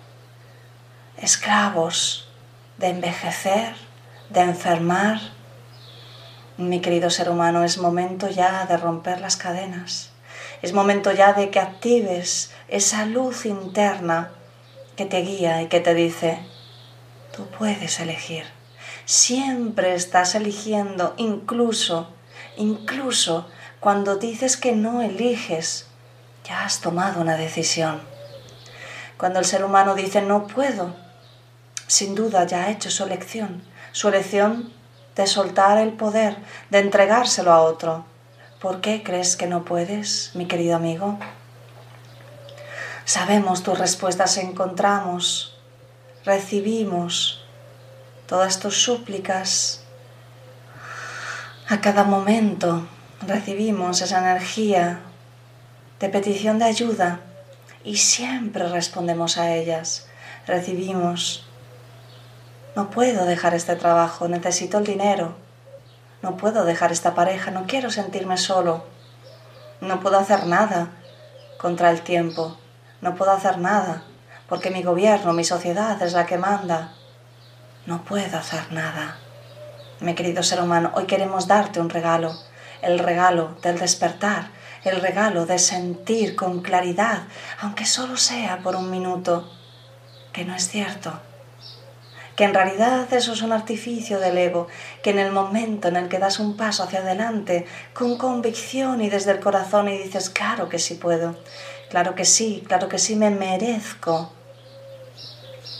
esclavos 1.17 2.29
de 2.77 2.89
envejecer, 2.89 3.75
de 4.29 4.41
enfermar, 4.41 5.19
mi 6.59 6.81
querido 6.81 7.09
ser 7.09 7.29
humano, 7.29 7.63
es 7.63 7.77
momento 7.77 8.29
ya 8.29 8.65
de 8.65 8.75
romper 8.75 9.21
las 9.21 9.37
cadenas. 9.37 10.09
Es 10.61 10.73
momento 10.73 11.11
ya 11.13 11.31
de 11.31 11.49
que 11.49 11.59
actives 11.59 12.51
esa 12.67 13.05
luz 13.05 13.45
interna 13.45 14.31
que 14.97 15.05
te 15.05 15.21
guía 15.21 15.61
y 15.61 15.67
que 15.67 15.79
te 15.79 15.93
dice, 15.93 16.39
tú 17.35 17.47
puedes 17.57 18.01
elegir. 18.01 18.43
Siempre 19.05 19.95
estás 19.95 20.35
eligiendo, 20.35 21.13
incluso, 21.17 22.09
incluso 22.57 23.47
cuando 23.79 24.17
dices 24.17 24.57
que 24.57 24.73
no 24.73 25.01
eliges, 25.01 25.87
ya 26.43 26.65
has 26.65 26.81
tomado 26.81 27.21
una 27.21 27.37
decisión. 27.37 28.01
Cuando 29.17 29.39
el 29.39 29.45
ser 29.45 29.63
humano 29.63 29.95
dice 29.95 30.21
no 30.21 30.47
puedo, 30.47 30.93
sin 31.87 32.15
duda 32.15 32.45
ya 32.45 32.65
ha 32.65 32.71
hecho 32.71 32.91
su 32.91 33.05
elección. 33.05 33.63
Su 33.93 34.09
elección 34.09 34.73
de 35.19 35.27
soltar 35.27 35.77
el 35.79 35.91
poder, 35.91 36.37
de 36.69 36.79
entregárselo 36.79 37.51
a 37.51 37.59
otro. 37.59 38.05
¿Por 38.61 38.79
qué 38.79 39.03
crees 39.03 39.35
que 39.35 39.47
no 39.47 39.65
puedes, 39.65 40.31
mi 40.33 40.45
querido 40.45 40.77
amigo? 40.77 41.19
Sabemos 43.03 43.61
tus 43.61 43.77
respuestas, 43.77 44.37
encontramos, 44.37 45.57
recibimos 46.23 47.43
todas 48.27 48.61
tus 48.61 48.81
súplicas. 48.81 49.81
A 51.67 51.81
cada 51.81 52.05
momento 52.05 52.87
recibimos 53.27 54.01
esa 54.01 54.19
energía 54.19 55.01
de 55.99 56.07
petición 56.07 56.59
de 56.59 56.65
ayuda 56.65 57.19
y 57.83 57.97
siempre 57.97 58.69
respondemos 58.69 59.37
a 59.37 59.53
ellas. 59.53 60.07
Recibimos 60.47 61.45
no 62.75 62.91
puedo 62.91 63.25
dejar 63.25 63.55
este 63.55 63.75
trabajo, 63.75 64.27
necesito 64.27 64.77
el 64.77 64.85
dinero. 64.85 65.35
No 66.21 66.37
puedo 66.37 66.65
dejar 66.65 66.91
esta 66.91 67.15
pareja, 67.15 67.51
no 67.51 67.65
quiero 67.65 67.89
sentirme 67.89 68.37
solo. 68.37 68.83
No 69.81 69.99
puedo 69.99 70.19
hacer 70.19 70.45
nada 70.45 70.89
contra 71.57 71.89
el 71.89 72.01
tiempo. 72.01 72.57
No 73.01 73.15
puedo 73.15 73.31
hacer 73.31 73.57
nada 73.57 74.03
porque 74.47 74.71
mi 74.71 74.83
gobierno, 74.83 75.33
mi 75.33 75.43
sociedad 75.43 76.01
es 76.01 76.13
la 76.13 76.25
que 76.25 76.37
manda. 76.37 76.93
No 77.85 78.03
puedo 78.03 78.37
hacer 78.37 78.71
nada. 78.71 79.17
Mi 79.99 80.13
querido 80.13 80.43
ser 80.43 80.61
humano, 80.61 80.91
hoy 80.93 81.05
queremos 81.05 81.47
darte 81.47 81.79
un 81.79 81.89
regalo, 81.89 82.33
el 82.81 82.99
regalo 82.99 83.57
del 83.61 83.79
despertar, 83.79 84.49
el 84.83 85.01
regalo 85.01 85.45
de 85.45 85.59
sentir 85.59 86.35
con 86.35 86.61
claridad, 86.61 87.23
aunque 87.61 87.85
solo 87.85 88.15
sea 88.15 88.59
por 88.59 88.75
un 88.75 88.89
minuto, 88.89 89.51
que 90.31 90.45
no 90.45 90.55
es 90.55 90.69
cierto 90.69 91.19
que 92.39 92.45
en 92.45 92.53
realidad 92.53 93.13
eso 93.13 93.33
es 93.33 93.41
un 93.41 93.51
artificio 93.51 94.17
del 94.17 94.37
ego, 94.37 94.69
que 95.03 95.09
en 95.09 95.19
el 95.19 95.33
momento 95.33 95.89
en 95.89 95.97
el 95.97 96.07
que 96.07 96.19
das 96.19 96.39
un 96.39 96.55
paso 96.55 96.83
hacia 96.83 96.99
adelante 96.99 97.65
con 97.93 98.17
convicción 98.17 99.01
y 99.01 99.09
desde 99.09 99.31
el 99.31 99.41
corazón 99.41 99.89
y 99.89 99.97
dices, 99.97 100.29
claro 100.29 100.69
que 100.69 100.79
sí 100.79 100.95
puedo, 100.95 101.35
claro 101.89 102.15
que 102.15 102.23
sí, 102.23 102.63
claro 102.65 102.87
que 102.87 102.97
sí 102.97 103.17
me 103.17 103.29
merezco 103.29 104.31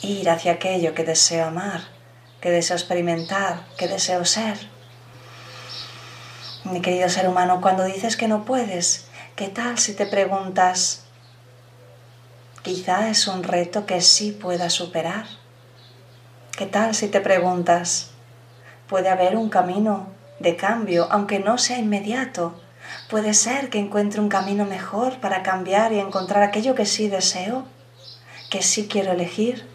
ir 0.02 0.30
hacia 0.30 0.52
aquello 0.52 0.94
que 0.94 1.06
deseo 1.06 1.46
amar, 1.46 1.80
que 2.42 2.52
deseo 2.52 2.76
experimentar, 2.76 3.66
que 3.78 3.88
deseo 3.88 4.26
ser. 4.26 4.58
Mi 6.66 6.82
querido 6.82 7.08
ser 7.08 7.30
humano, 7.30 7.62
cuando 7.62 7.86
dices 7.86 8.18
que 8.18 8.28
no 8.28 8.44
puedes, 8.44 9.08
¿qué 9.38 9.48
tal 9.48 9.78
si 9.78 9.94
te 9.94 10.08
preguntas, 10.08 11.06
quizá 12.64 13.08
es 13.10 13.28
un 13.28 13.44
reto 13.44 13.86
que 13.86 14.02
sí 14.02 14.34
pueda 14.34 14.70
superar? 14.70 15.39
¿Qué 16.60 16.66
tal 16.66 16.94
si 16.94 17.08
te 17.08 17.22
preguntas, 17.22 18.10
puede 18.90 19.08
haber 19.08 19.38
un 19.38 19.48
camino 19.48 20.10
de 20.40 20.58
cambio, 20.58 21.08
aunque 21.10 21.40
no 21.40 21.58
sea 21.58 21.78
inmediato? 21.78 22.54
Puede 23.10 23.34
ser 23.34 23.70
que 23.70 23.80
encuentre 23.80 24.20
un 24.20 24.28
camino 24.28 24.66
mejor 24.66 25.22
para 25.22 25.42
cambiar 25.42 25.94
y 25.94 26.00
encontrar 26.00 26.44
aquello 26.44 26.76
que 26.76 26.86
sí 26.86 27.08
deseo, 27.08 27.64
que 28.50 28.62
sí 28.62 28.90
quiero 28.90 29.14
elegir. 29.14 29.70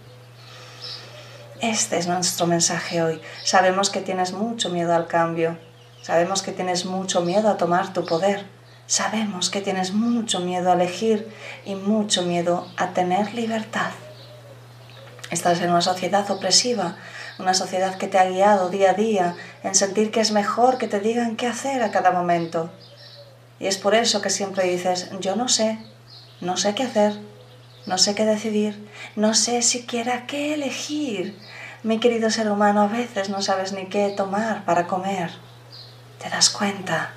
Este 1.62 1.96
es 1.96 2.06
nuestro 2.06 2.46
mensaje 2.46 3.02
hoy. 3.02 3.18
Sabemos 3.44 3.88
que 3.88 4.02
tienes 4.02 4.34
mucho 4.34 4.68
miedo 4.68 4.94
al 4.94 5.06
cambio. 5.06 5.56
Sabemos 6.02 6.42
que 6.42 6.52
tienes 6.52 6.84
mucho 6.84 7.22
miedo 7.22 7.48
a 7.48 7.56
tomar 7.56 7.94
tu 7.94 8.04
poder. 8.04 8.44
Sabemos 8.86 9.48
que 9.48 9.62
tienes 9.62 9.94
mucho 9.94 10.40
miedo 10.40 10.70
a 10.70 10.74
elegir 10.74 11.32
y 11.64 11.76
mucho 11.76 12.24
miedo 12.24 12.68
a 12.76 12.88
tener 12.90 13.32
libertad. 13.32 13.92
Estás 15.30 15.60
en 15.60 15.70
una 15.70 15.80
sociedad 15.80 16.30
opresiva, 16.30 16.96
una 17.38 17.54
sociedad 17.54 17.96
que 17.96 18.08
te 18.08 18.18
ha 18.18 18.26
guiado 18.26 18.68
día 18.68 18.90
a 18.90 18.94
día 18.94 19.34
en 19.62 19.74
sentir 19.74 20.10
que 20.10 20.20
es 20.20 20.32
mejor 20.32 20.78
que 20.78 20.86
te 20.86 21.00
digan 21.00 21.36
qué 21.36 21.46
hacer 21.46 21.82
a 21.82 21.90
cada 21.90 22.10
momento. 22.10 22.70
Y 23.58 23.66
es 23.66 23.78
por 23.78 23.94
eso 23.94 24.20
que 24.20 24.30
siempre 24.30 24.64
dices, 24.64 25.10
yo 25.20 25.34
no 25.34 25.48
sé, 25.48 25.78
no 26.40 26.56
sé 26.56 26.74
qué 26.74 26.82
hacer, 26.82 27.18
no 27.86 27.98
sé 27.98 28.14
qué 28.14 28.24
decidir, 28.24 28.88
no 29.16 29.34
sé 29.34 29.62
siquiera 29.62 30.26
qué 30.26 30.54
elegir. 30.54 31.38
Mi 31.82 32.00
querido 32.00 32.30
ser 32.30 32.50
humano, 32.50 32.82
a 32.82 32.88
veces 32.88 33.28
no 33.28 33.42
sabes 33.42 33.72
ni 33.72 33.86
qué 33.86 34.12
tomar 34.16 34.64
para 34.64 34.86
comer. 34.86 35.30
¿Te 36.22 36.28
das 36.28 36.50
cuenta? 36.50 37.12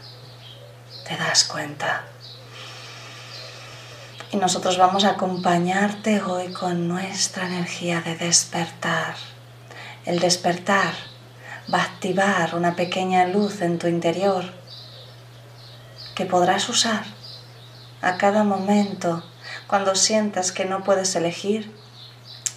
¿Te 1.08 1.16
das 1.16 1.44
cuenta? 1.44 2.04
Nosotros 4.40 4.78
vamos 4.78 5.04
a 5.04 5.12
acompañarte 5.12 6.22
hoy 6.22 6.54
con 6.54 6.88
nuestra 6.88 7.48
energía 7.48 8.02
de 8.02 8.16
despertar. 8.16 9.16
El 10.06 10.20
despertar 10.20 10.94
va 11.74 11.80
a 11.80 11.86
activar 11.86 12.54
una 12.54 12.76
pequeña 12.76 13.26
luz 13.26 13.62
en 13.64 13.80
tu 13.80 13.88
interior 13.88 14.46
que 16.14 16.26
podrás 16.26 16.70
usar 16.70 17.04
a 18.04 18.18
cada 18.18 18.44
momento 18.44 19.24
cuando 19.66 19.96
sientas 19.96 20.52
que 20.52 20.66
no 20.66 20.84
puedes 20.84 21.16
elegir 21.16 21.76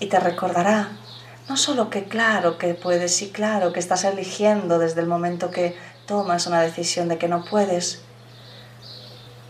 y 0.01 0.07
te 0.07 0.21
recordará 0.21 0.91
no 1.49 1.57
solo 1.57 1.89
que 1.89 2.05
claro 2.05 2.59
que 2.59 2.75
puedes 2.75 3.23
y 3.23 3.31
claro 3.31 3.73
que 3.73 3.81
estás 3.81 4.05
eligiendo 4.05 4.79
desde 4.79 5.01
el 5.01 5.07
momento 5.07 5.51
que 5.51 5.79
tomas 6.05 6.47
una 6.47 6.61
decisión 6.61 7.09
de 7.09 7.17
que 7.17 7.27
no 7.27 7.43
puedes, 7.47 8.03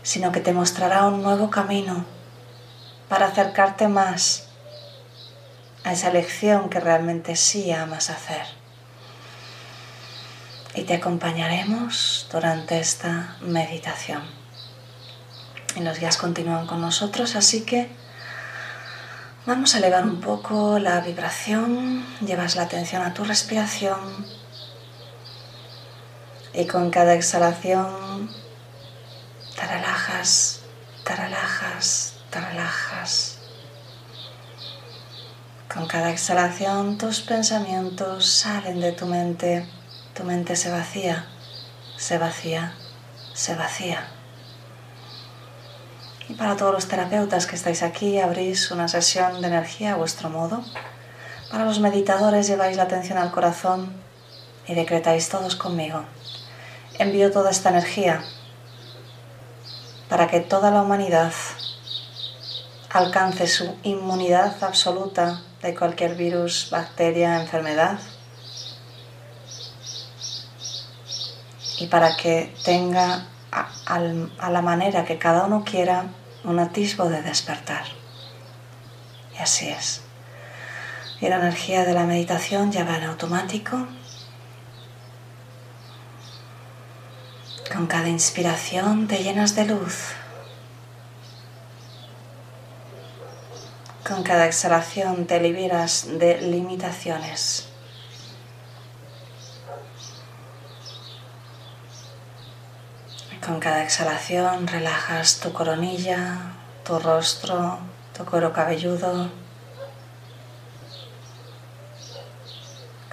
sino 0.01 0.31
que 0.31 0.39
te 0.39 0.53
mostrará 0.53 1.05
un 1.07 1.21
nuevo 1.21 1.49
camino 1.49 2.05
para 3.11 3.25
acercarte 3.25 3.89
más 3.89 4.43
a 5.83 5.91
esa 5.91 6.07
elección 6.07 6.69
que 6.69 6.79
realmente 6.79 7.35
sí 7.35 7.69
amas 7.69 8.09
hacer. 8.09 8.45
Y 10.75 10.83
te 10.83 10.93
acompañaremos 10.93 12.29
durante 12.31 12.79
esta 12.79 13.35
meditación. 13.41 14.21
Y 15.75 15.81
los 15.81 15.99
guías 15.99 16.15
continúan 16.15 16.65
con 16.67 16.79
nosotros, 16.79 17.35
así 17.35 17.65
que 17.65 17.89
vamos 19.45 19.75
a 19.75 19.79
elevar 19.79 20.05
un 20.05 20.21
poco 20.21 20.79
la 20.79 21.01
vibración, 21.01 22.05
llevas 22.25 22.55
la 22.55 22.61
atención 22.61 23.01
a 23.01 23.13
tu 23.13 23.25
respiración 23.25 23.99
y 26.53 26.65
con 26.65 26.91
cada 26.91 27.13
exhalación 27.15 28.29
te 29.57 29.67
relajas, 29.67 30.61
te 31.03 31.13
relajas, 31.13 32.10
te 32.31 32.39
relajas. 32.39 33.37
Con 35.71 35.85
cada 35.87 36.09
exhalación 36.11 36.97
tus 36.97 37.21
pensamientos 37.21 38.25
salen 38.25 38.79
de 38.79 38.93
tu 38.93 39.05
mente, 39.05 39.67
tu 40.15 40.23
mente 40.23 40.55
se 40.55 40.71
vacía, 40.71 41.27
se 41.97 42.17
vacía, 42.17 42.73
se 43.33 43.55
vacía. 43.55 44.07
Y 46.29 46.33
para 46.33 46.55
todos 46.55 46.73
los 46.73 46.87
terapeutas 46.87 47.45
que 47.45 47.57
estáis 47.57 47.83
aquí, 47.83 48.19
abrís 48.19 48.71
una 48.71 48.87
sesión 48.87 49.41
de 49.41 49.47
energía 49.47 49.93
a 49.93 49.97
vuestro 49.97 50.29
modo. 50.29 50.63
Para 51.51 51.65
los 51.65 51.79
meditadores 51.79 52.47
lleváis 52.47 52.77
la 52.77 52.83
atención 52.83 53.17
al 53.17 53.31
corazón 53.31 53.93
y 54.67 54.73
decretáis 54.73 55.27
todos 55.27 55.57
conmigo. 55.57 56.05
Envío 56.97 57.31
toda 57.31 57.51
esta 57.51 57.69
energía 57.69 58.23
para 60.07 60.27
que 60.27 60.39
toda 60.39 60.71
la 60.71 60.81
humanidad 60.81 61.33
alcance 62.93 63.47
su 63.47 63.77
inmunidad 63.83 64.63
absoluta 64.63 65.41
de 65.61 65.75
cualquier 65.75 66.15
virus, 66.15 66.69
bacteria, 66.69 67.41
enfermedad. 67.41 67.99
Y 71.79 71.87
para 71.87 72.15
que 72.15 72.53
tenga 72.63 73.25
a, 73.51 73.99
la 74.49 74.61
manera 74.61 75.05
que 75.05 75.17
cada 75.17 75.45
uno 75.45 75.63
quiera 75.63 76.05
un 76.43 76.59
atisbo 76.59 77.09
de 77.09 77.21
despertar. 77.21 77.85
Y 79.37 79.41
así 79.41 79.69
es. 79.69 80.01
Y 81.19 81.29
la 81.29 81.37
energía 81.37 81.85
de 81.85 81.93
la 81.93 82.03
meditación 82.03 82.71
ya 82.71 82.83
va 82.83 82.97
en 82.97 83.03
automático. 83.03 83.87
Con 87.71 87.87
cada 87.87 88.09
inspiración 88.09 89.07
te 89.07 89.23
llenas 89.23 89.55
de 89.55 89.65
luz. 89.65 90.13
Con 94.07 94.23
cada 94.23 94.47
exhalación 94.47 95.27
te 95.27 95.39
liberas 95.39 96.07
de 96.17 96.41
limitaciones. 96.41 97.69
Con 103.45 103.59
cada 103.59 103.83
exhalación 103.83 104.65
relajas 104.67 105.39
tu 105.39 105.53
coronilla, 105.53 106.53
tu 106.83 106.97
rostro, 106.97 107.77
tu 108.17 108.25
cuero 108.25 108.51
cabelludo. 108.51 109.29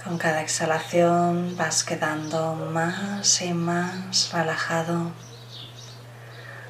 Con 0.03 0.17
cada 0.17 0.41
exhalación 0.41 1.55
vas 1.55 1.83
quedando 1.83 2.55
más 2.55 3.41
y 3.43 3.53
más 3.53 4.31
relajado. 4.33 5.11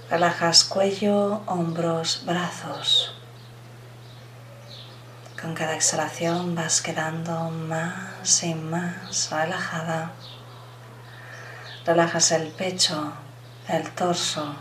Relajas 0.09 0.65
cuello, 0.65 1.41
hombros, 1.45 2.23
brazos. 2.25 3.18
Con 5.49 5.55
cada 5.55 5.73
exhalación 5.73 6.53
vas 6.53 6.79
quedando 6.79 7.49
más 7.49 8.43
y 8.43 8.53
más 8.53 9.31
relajada. 9.31 10.11
Relajas 11.87 12.31
el 12.33 12.49
pecho, 12.49 13.13
el 13.67 13.89
torso. 13.89 14.53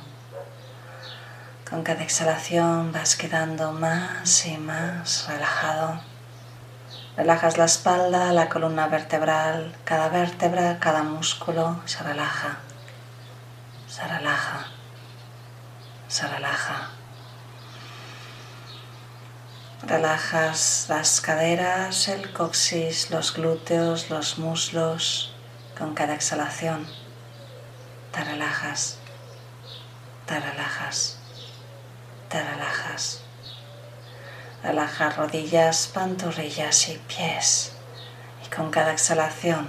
Con 1.69 1.83
cada 1.83 2.03
exhalación 2.03 2.91
vas 2.91 3.17
quedando 3.17 3.73
más 3.73 4.47
y 4.47 4.57
más 4.57 5.27
relajado. 5.29 6.01
Relajas 7.19 7.59
la 7.59 7.67
espalda, 7.67 8.33
la 8.33 8.49
columna 8.49 8.89
vertebral, 8.89 9.77
cada 9.85 10.09
vértebra, 10.09 10.79
cada 10.79 11.03
músculo 11.03 11.83
se 11.85 12.03
relaja, 12.03 12.57
se 13.91 14.09
relaja, 14.09 14.69
se 16.09 16.27
relaja. 16.29 16.98
Relajas 19.83 20.87
las 20.89 21.21
caderas, 21.21 22.09
el 22.09 22.33
coxis, 22.33 23.11
los 23.11 23.33
glúteos, 23.33 24.11
los 24.11 24.37
muslos. 24.39 25.33
Con 25.79 25.95
cada 25.95 26.15
exhalación 26.15 26.85
te 28.11 28.25
relajas, 28.25 28.99
te 30.27 30.41
relajas, 30.41 31.19
te 32.29 32.43
relajas. 32.43 33.21
Relaja 34.65 35.11
rodillas, 35.11 35.87
pantorrillas 35.87 36.89
y 36.89 37.01
pies. 37.07 37.73
Y 38.45 38.51
con 38.55 38.73
cada 38.73 38.91
exhalación 38.91 39.69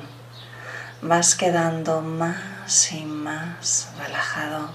vas 1.04 1.36
quedando 1.36 2.02
más 2.02 2.92
y 2.92 3.06
más 3.06 3.90
relajado, 4.00 4.72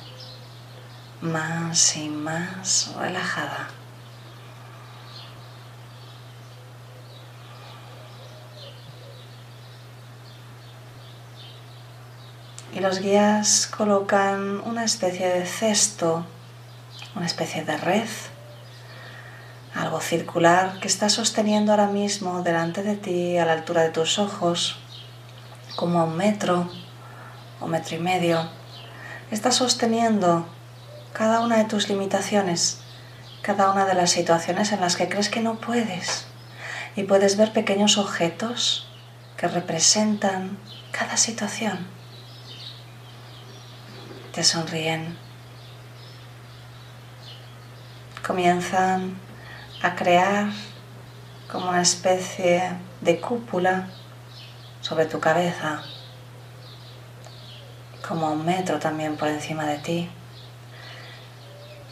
más 1.20 1.96
y 1.96 2.08
más 2.08 2.94
relajada. 2.96 3.68
Y 12.74 12.80
los 12.80 12.98
guías 12.98 13.68
colocan 13.68 14.60
una 14.64 14.82
especie 14.82 15.28
de 15.28 15.46
cesto, 15.46 16.26
una 17.14 17.24
especie 17.24 17.64
de 17.64 17.76
red, 17.76 18.08
algo 19.74 20.00
circular 20.00 20.80
que 20.80 20.88
está 20.88 21.08
sosteniendo 21.08 21.70
ahora 21.70 21.86
mismo 21.86 22.42
delante 22.42 22.82
de 22.82 22.96
ti 22.96 23.38
a 23.38 23.44
la 23.44 23.52
altura 23.52 23.82
de 23.82 23.90
tus 23.90 24.18
ojos, 24.18 24.80
como 25.76 26.00
a 26.00 26.04
un 26.04 26.16
metro 26.16 26.68
o 27.60 27.68
metro 27.68 27.94
y 27.94 28.00
medio. 28.00 28.48
Está 29.30 29.52
sosteniendo 29.52 30.44
cada 31.12 31.40
una 31.40 31.58
de 31.58 31.64
tus 31.66 31.88
limitaciones, 31.88 32.80
cada 33.42 33.70
una 33.70 33.86
de 33.86 33.94
las 33.94 34.10
situaciones 34.10 34.72
en 34.72 34.80
las 34.80 34.96
que 34.96 35.08
crees 35.08 35.28
que 35.28 35.40
no 35.40 35.60
puedes. 35.60 36.26
Y 36.96 37.04
puedes 37.04 37.36
ver 37.36 37.52
pequeños 37.52 37.98
objetos 37.98 38.88
que 39.36 39.46
representan 39.46 40.58
cada 40.90 41.16
situación 41.16 42.03
te 44.34 44.42
sonríen. 44.42 45.16
Comienzan 48.26 49.16
a 49.80 49.94
crear 49.94 50.48
como 51.50 51.68
una 51.68 51.82
especie 51.82 52.72
de 53.00 53.20
cúpula 53.20 53.88
sobre 54.80 55.06
tu 55.06 55.20
cabeza, 55.20 55.82
como 58.08 58.32
un 58.32 58.44
metro 58.44 58.80
también 58.80 59.16
por 59.16 59.28
encima 59.28 59.66
de 59.66 59.78
ti. 59.78 60.10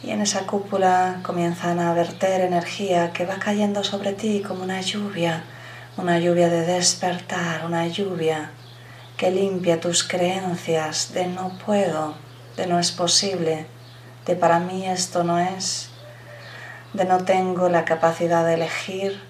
Y 0.03 0.11
en 0.11 0.21
esa 0.21 0.45
cúpula 0.45 1.21
comienzan 1.23 1.79
a 1.79 1.93
verter 1.93 2.41
energía 2.41 3.13
que 3.13 3.25
va 3.25 3.35
cayendo 3.35 3.85
sobre 3.85 4.11
ti 4.11 4.43
como 4.45 4.63
una 4.63 4.81
lluvia, 4.81 5.43
una 5.95 6.19
lluvia 6.19 6.49
de 6.49 6.65
despertar, 6.65 7.65
una 7.65 7.87
lluvia 7.87 8.51
que 9.15 9.31
limpia 9.31 9.79
tus 9.79 10.03
creencias 10.03 11.13
de 11.13 11.27
no 11.27 11.57
puedo, 11.65 12.15
de 12.57 12.67
no 12.67 12.79
es 12.79 12.91
posible, 12.91 13.65
de 14.25 14.35
para 14.35 14.59
mí 14.59 14.87
esto 14.87 15.23
no 15.23 15.39
es, 15.39 15.89
de 16.93 17.05
no 17.05 17.23
tengo 17.25 17.69
la 17.69 17.85
capacidad 17.85 18.45
de 18.45 18.53
elegir, 18.53 19.21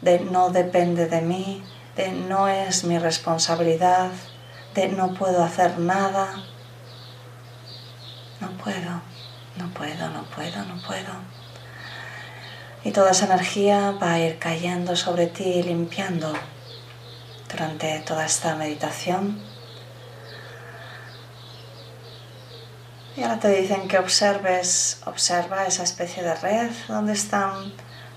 de 0.00 0.20
no 0.20 0.50
depende 0.50 1.06
de 1.06 1.20
mí, 1.20 1.62
de 1.96 2.12
no 2.12 2.48
es 2.48 2.84
mi 2.84 2.98
responsabilidad, 2.98 4.10
de 4.74 4.88
no 4.88 5.14
puedo 5.14 5.42
hacer 5.44 5.78
nada. 5.78 6.44
No 8.40 8.50
puedo, 8.62 9.00
no 9.56 9.68
puedo, 9.72 10.10
no 10.10 10.24
puedo, 10.24 10.64
no 10.64 10.82
puedo. 10.86 11.14
Y 12.82 12.90
toda 12.90 13.12
esa 13.12 13.26
energía 13.26 13.92
va 13.92 14.14
a 14.14 14.18
ir 14.18 14.38
cayendo 14.38 14.96
sobre 14.96 15.26
ti 15.26 15.44
y 15.44 15.62
limpiando 15.62 16.32
durante 17.48 18.00
toda 18.00 18.26
esta 18.26 18.56
meditación. 18.56 19.40
Y 23.16 23.22
ahora 23.22 23.38
te 23.38 23.48
dicen 23.48 23.86
que 23.86 23.98
observes, 23.98 25.00
observa 25.04 25.66
esa 25.66 25.84
especie 25.84 26.22
de 26.22 26.34
red 26.34 26.70
donde 26.88 27.12
están 27.12 27.72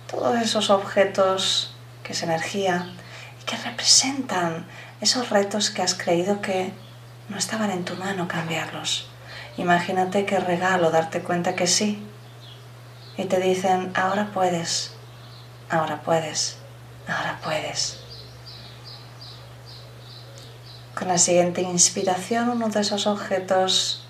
todos 0.09 0.41
esos 0.41 0.71
objetos 0.71 1.75
que 2.03 2.13
es 2.13 2.23
energía 2.23 2.91
y 3.39 3.45
que 3.45 3.57
representan 3.57 4.65
esos 4.99 5.29
retos 5.29 5.69
que 5.69 5.83
has 5.83 5.93
creído 5.93 6.41
que 6.41 6.73
no 7.29 7.37
estaban 7.37 7.69
en 7.69 7.85
tu 7.85 7.95
mano 7.95 8.27
cambiarlos. 8.27 9.07
Imagínate 9.57 10.25
qué 10.25 10.39
regalo 10.39 10.89
darte 10.89 11.21
cuenta 11.21 11.55
que 11.55 11.67
sí. 11.67 12.03
Y 13.17 13.25
te 13.25 13.39
dicen, 13.39 13.91
ahora 13.95 14.31
puedes, 14.33 14.93
ahora 15.69 16.01
puedes, 16.01 16.57
ahora 17.07 17.39
puedes. 17.43 17.99
Con 20.95 21.07
la 21.07 21.19
siguiente 21.19 21.61
inspiración, 21.61 22.49
uno 22.49 22.69
de 22.69 22.81
esos 22.81 23.05
objetos 23.05 24.06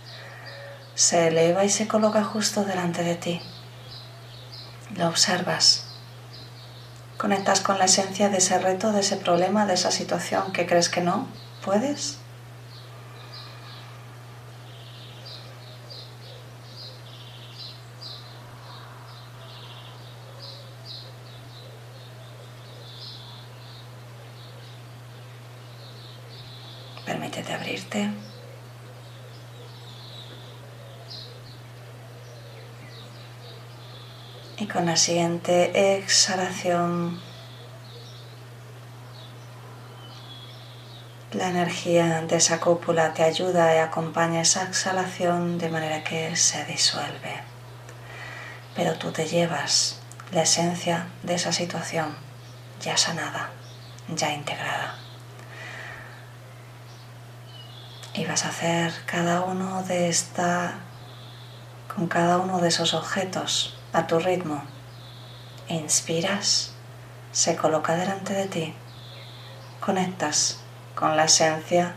se 0.98 1.28
eleva 1.28 1.64
y 1.64 1.70
se 1.70 1.88
coloca 1.88 2.24
justo 2.24 2.66
delante 2.66 3.04
de 3.04 3.16
ti. 3.16 3.40
Lo 4.96 5.08
observas. 5.08 5.86
Conectas 7.18 7.62
con 7.62 7.78
la 7.78 7.86
esencia 7.86 8.30
de 8.30 8.38
ese 8.38 8.58
reto, 8.58 8.92
de 8.92 9.02
ese 9.02 9.16
problema, 9.16 9.68
de 9.68 9.76
esa 9.76 9.92
situación 9.92 10.52
que 10.54 10.66
crees 10.66 10.90
que 10.90 11.02
no 11.02 11.28
puedes. 11.64 12.18
Permítete 27.06 27.54
abrirte. 27.54 28.10
Y 34.60 34.66
con 34.66 34.88
la 34.88 34.96
siguiente 34.96 35.98
exhalación, 35.98 37.22
la 41.32 41.50
energía 41.50 42.24
de 42.24 42.38
esa 42.38 42.60
cúpula 42.60 43.14
te 43.14 43.24
ayuda 43.24 43.76
y 43.76 43.78
acompaña 43.78 44.42
esa 44.42 44.64
exhalación 44.64 45.60
de 45.60 45.70
manera 45.70 46.04
que 46.04 46.36
se 46.36 46.66
disuelve. 46.66 47.36
Pero 48.76 48.96
tú 48.96 49.12
te 49.12 49.28
llevas 49.28 50.00
la 50.32 50.42
esencia 50.42 51.08
de 51.22 51.36
esa 51.36 51.52
situación 51.52 52.16
ya 52.82 52.98
sanada, 52.98 53.52
ya 54.08 54.34
integrada. 54.34 54.96
Y 58.16 58.26
vas 58.26 58.44
a 58.44 58.50
hacer 58.50 58.92
cada 59.06 59.42
uno 59.42 59.84
de 59.84 60.10
esta 60.10 60.80
con 61.96 62.08
cada 62.08 62.40
uno 62.40 62.60
de 62.60 62.70
esos 62.70 62.96
objetos 62.96 63.77
a 63.98 64.06
tu 64.06 64.20
ritmo. 64.20 64.62
Inspiras, 65.70 66.72
se 67.32 67.56
coloca 67.56 67.96
delante 67.96 68.34
de 68.34 68.46
ti, 68.46 68.74
conectas 69.80 70.60
con 70.94 71.18
la 71.18 71.26
esencia. 71.26 71.96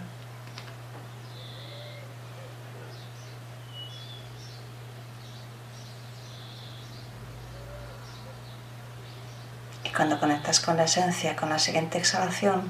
Y 9.85 9.91
cuando 9.91 10.19
conectas 10.19 10.59
con 10.61 10.79
la 10.79 10.85
esencia, 10.85 11.37
con 11.37 11.51
la 11.51 11.59
siguiente 11.59 11.99
exhalación, 11.99 12.63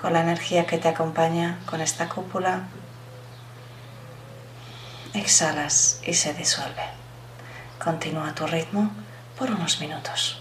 con 0.00 0.12
la 0.12 0.22
energía 0.22 0.66
que 0.66 0.78
te 0.78 0.88
acompaña, 0.88 1.60
con 1.66 1.80
esta 1.80 2.08
cúpula, 2.08 2.64
exhalas 5.14 6.00
y 6.04 6.14
se 6.14 6.34
disuelve. 6.34 7.05
Continúa 7.82 8.34
tu 8.34 8.46
ritmo 8.46 8.90
por 9.38 9.50
unos 9.50 9.80
minutos. 9.80 10.40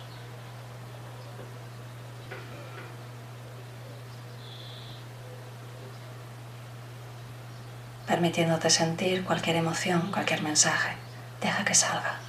Permitiéndote 8.08 8.70
sentir 8.70 9.24
cualquier 9.24 9.58
emoción, 9.58 10.12
cualquier 10.12 10.42
mensaje. 10.42 10.96
Deja 11.42 11.66
que 11.66 11.76
salga. 11.76 12.25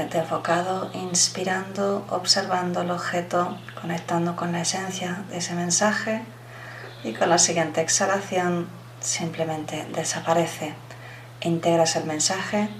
Mantente 0.00 0.20
enfocado, 0.20 0.90
inspirando, 0.94 2.06
observando 2.08 2.80
el 2.80 2.90
objeto, 2.90 3.58
conectando 3.78 4.34
con 4.34 4.50
la 4.50 4.62
esencia 4.62 5.24
de 5.28 5.36
ese 5.36 5.52
mensaje 5.52 6.22
y 7.04 7.12
con 7.12 7.28
la 7.28 7.36
siguiente 7.36 7.82
exhalación 7.82 8.66
simplemente 9.00 9.86
desaparece. 9.94 10.72
Integras 11.42 11.96
el 11.96 12.04
mensaje, 12.04 12.70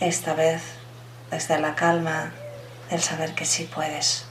esta 0.00 0.32
vez 0.32 0.62
desde 1.30 1.58
la 1.60 1.74
calma 1.74 2.32
del 2.88 3.02
saber 3.02 3.34
que 3.34 3.44
sí 3.44 3.64
puedes. 3.64 4.24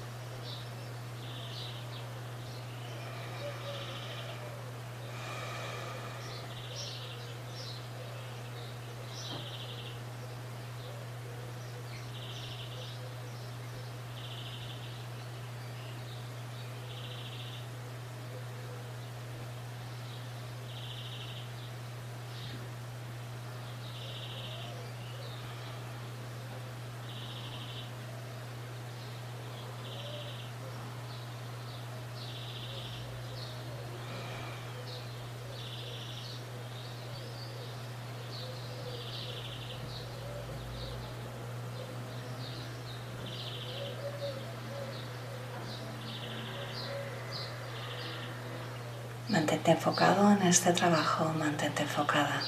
Mantente 49.36 49.72
enfocado 49.72 50.32
en 50.32 50.44
este 50.44 50.72
trabajo, 50.72 51.26
mantente 51.38 51.84
enfocada. 51.84 52.42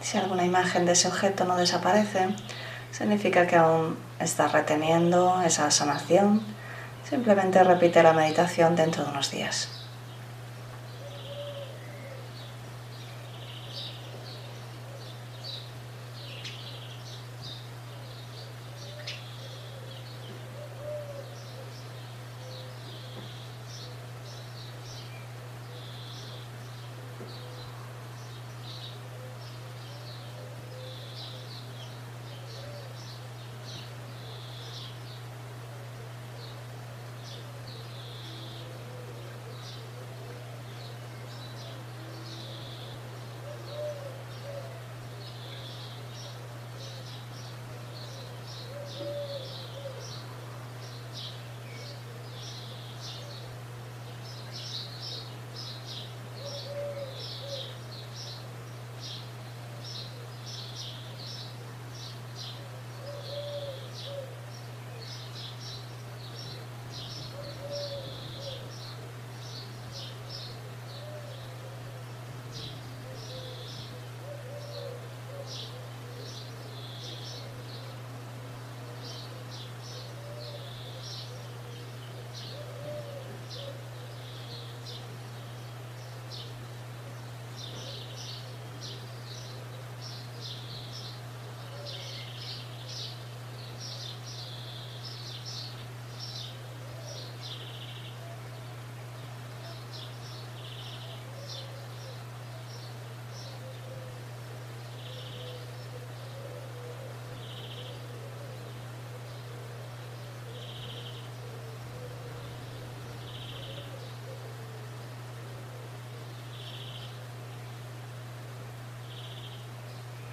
Si 0.00 0.18
alguna 0.18 0.44
imagen 0.44 0.86
de 0.86 0.92
ese 0.92 1.06
objeto 1.06 1.44
no 1.44 1.56
desaparece, 1.56 2.34
significa 2.90 3.46
que 3.46 3.54
aún 3.54 3.96
estás 4.18 4.50
reteniendo 4.50 5.40
esa 5.42 5.70
sanación. 5.70 6.55
Simplemente 7.08 7.62
repite 7.62 8.02
la 8.02 8.12
meditación 8.12 8.74
dentro 8.74 9.04
de 9.04 9.10
unos 9.10 9.30
días. 9.30 9.75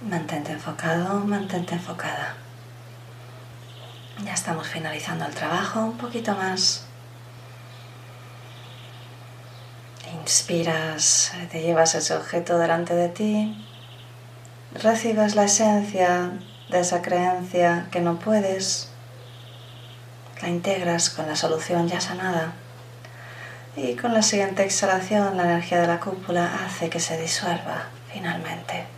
Mantente 0.08 0.52
enfocado, 0.52 1.20
mantente 1.20 1.74
enfocada. 1.74 2.34
Ya 4.22 4.34
estamos 4.34 4.68
finalizando 4.68 5.24
el 5.24 5.34
trabajo, 5.34 5.80
un 5.80 5.96
poquito 5.96 6.34
más. 6.34 6.84
Inspiras, 10.20 11.32
te 11.50 11.62
llevas 11.62 11.94
ese 11.94 12.14
objeto 12.14 12.58
delante 12.58 12.94
de 12.94 13.08
ti, 13.08 13.66
recibes 14.74 15.34
la 15.36 15.44
esencia 15.44 16.32
de 16.68 16.80
esa 16.80 17.00
creencia 17.00 17.86
que 17.90 18.00
no 18.00 18.18
puedes, 18.18 18.90
la 20.42 20.48
integras 20.48 21.08
con 21.08 21.26
la 21.26 21.36
solución 21.36 21.88
ya 21.88 22.02
sanada 22.02 22.52
y 23.74 23.96
con 23.96 24.12
la 24.12 24.22
siguiente 24.22 24.64
exhalación 24.64 25.38
la 25.38 25.44
energía 25.44 25.80
de 25.80 25.86
la 25.86 26.00
cúpula 26.00 26.60
hace 26.66 26.90
que 26.90 27.00
se 27.00 27.18
disuelva 27.18 27.86
finalmente. 28.12 28.94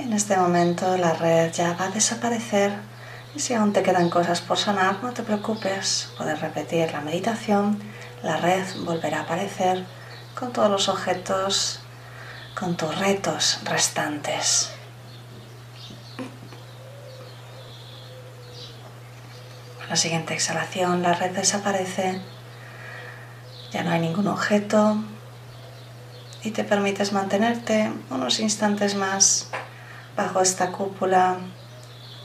En 0.00 0.14
este 0.14 0.34
momento 0.34 0.96
la 0.96 1.12
red 1.12 1.52
ya 1.52 1.74
va 1.74 1.84
a 1.84 1.90
desaparecer. 1.90 2.72
Y 3.34 3.40
si 3.40 3.52
aún 3.52 3.74
te 3.74 3.82
quedan 3.82 4.08
cosas 4.08 4.40
por 4.40 4.56
sanar, 4.56 5.02
no 5.02 5.12
te 5.12 5.22
preocupes, 5.22 6.08
puedes 6.16 6.40
repetir 6.40 6.90
la 6.90 7.02
meditación, 7.02 7.78
la 8.22 8.38
red 8.38 8.64
volverá 8.86 9.18
a 9.18 9.22
aparecer 9.22 9.84
con 10.34 10.54
todos 10.54 10.70
los 10.70 10.88
objetos, 10.88 11.80
con 12.58 12.78
tus 12.78 12.98
retos 12.98 13.60
restantes. 13.64 14.70
La 19.90 19.96
siguiente 19.96 20.32
exhalación 20.32 21.02
la 21.02 21.12
red 21.12 21.32
desaparece, 21.32 22.22
ya 23.70 23.82
no 23.82 23.90
hay 23.90 24.00
ningún 24.00 24.28
objeto. 24.28 24.96
Y 26.42 26.52
te 26.52 26.64
permites 26.64 27.12
mantenerte 27.12 27.92
unos 28.08 28.40
instantes 28.40 28.94
más 28.94 29.50
bajo 30.20 30.42
esta 30.42 30.70
cúpula 30.70 31.38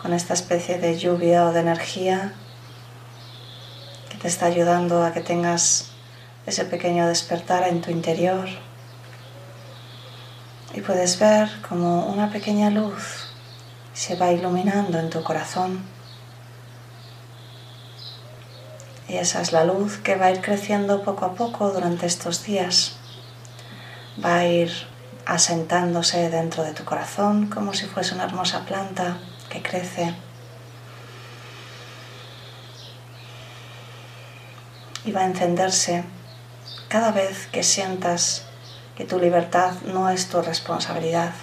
con 0.02 0.12
esta 0.12 0.34
especie 0.34 0.80
de 0.80 1.00
lluvia 1.00 1.46
o 1.46 1.54
de 1.54 1.62
energía 1.62 2.34
que 4.10 4.18
te 4.18 4.28
está 4.28 4.48
ayudando 4.48 5.06
a 5.06 5.14
que 5.14 5.22
tengas 5.22 5.92
ese 6.46 6.66
pequeño 6.66 7.08
despertar 7.08 7.66
en 7.70 7.80
tu 7.80 7.92
interior. 7.92 8.50
Y 10.74 10.82
puedes 10.82 11.18
ver 11.20 11.50
como 11.70 12.08
una 12.08 12.30
pequeña 12.30 12.70
luz 12.70 13.28
se 13.94 14.18
va 14.18 14.34
iluminando 14.34 15.00
en 15.00 15.10
tu 15.10 15.24
corazón. 15.24 15.82
Y 19.08 19.16
esa 19.16 19.40
es 19.40 19.54
la 19.54 19.64
luz 19.64 20.00
que 20.00 20.18
va 20.18 20.26
a 20.26 20.32
ir 20.32 20.42
creciendo 20.42 21.02
poco 21.02 21.24
a 21.24 21.34
poco 21.34 21.72
durante 21.72 22.08
estos 22.08 22.44
días. 22.44 22.98
Va 24.22 24.40
a 24.40 24.46
ir 24.48 24.95
asentándose 25.26 26.30
dentro 26.30 26.64
de 26.64 26.74
tu 26.74 26.86
corazón 26.86 27.48
como 27.48 27.74
si 27.74 27.86
fuese 27.86 28.14
una 28.14 28.26
hermosa 28.26 28.66
planta 28.66 29.18
que 29.50 29.62
crece. 29.62 30.16
Y 35.04 35.12
va 35.12 35.22
a 35.22 35.26
encenderse 35.26 36.04
cada 36.88 37.12
vez 37.12 37.48
que 37.48 37.64
sientas 37.64 38.44
que 38.96 39.06
tu 39.06 39.20
libertad 39.20 39.74
no 39.86 40.10
es 40.10 40.30
tu 40.30 40.42
responsabilidad, 40.42 41.34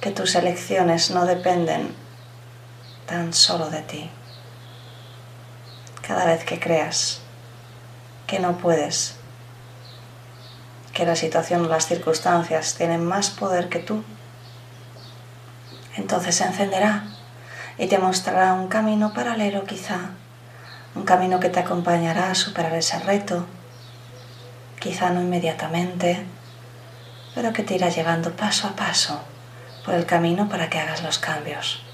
que 0.00 0.10
tus 0.10 0.34
elecciones 0.34 1.10
no 1.10 1.26
dependen 1.26 1.94
tan 3.06 3.32
solo 3.32 3.70
de 3.70 3.82
ti. 3.82 4.10
Cada 6.06 6.24
vez 6.24 6.44
que 6.44 6.58
creas 6.58 7.20
que 8.26 8.38
no 8.38 8.56
puedes 8.58 9.17
que 10.92 11.06
la 11.06 11.16
situación 11.16 11.64
o 11.64 11.68
las 11.68 11.86
circunstancias 11.86 12.74
tienen 12.74 13.04
más 13.04 13.30
poder 13.30 13.68
que 13.68 13.78
tú, 13.78 14.02
entonces 15.96 16.36
se 16.36 16.44
encenderá 16.44 17.04
y 17.76 17.86
te 17.86 17.98
mostrará 17.98 18.54
un 18.54 18.68
camino 18.68 19.12
paralelo 19.12 19.64
quizá, 19.64 20.10
un 20.94 21.04
camino 21.04 21.40
que 21.40 21.48
te 21.48 21.60
acompañará 21.60 22.30
a 22.30 22.34
superar 22.34 22.74
ese 22.74 22.98
reto, 23.00 23.46
quizá 24.80 25.10
no 25.10 25.20
inmediatamente, 25.20 26.24
pero 27.34 27.52
que 27.52 27.62
te 27.62 27.74
irá 27.74 27.88
llevando 27.88 28.32
paso 28.32 28.68
a 28.68 28.76
paso 28.76 29.20
por 29.84 29.94
el 29.94 30.06
camino 30.06 30.48
para 30.48 30.68
que 30.68 30.78
hagas 30.78 31.02
los 31.02 31.18
cambios. 31.18 31.87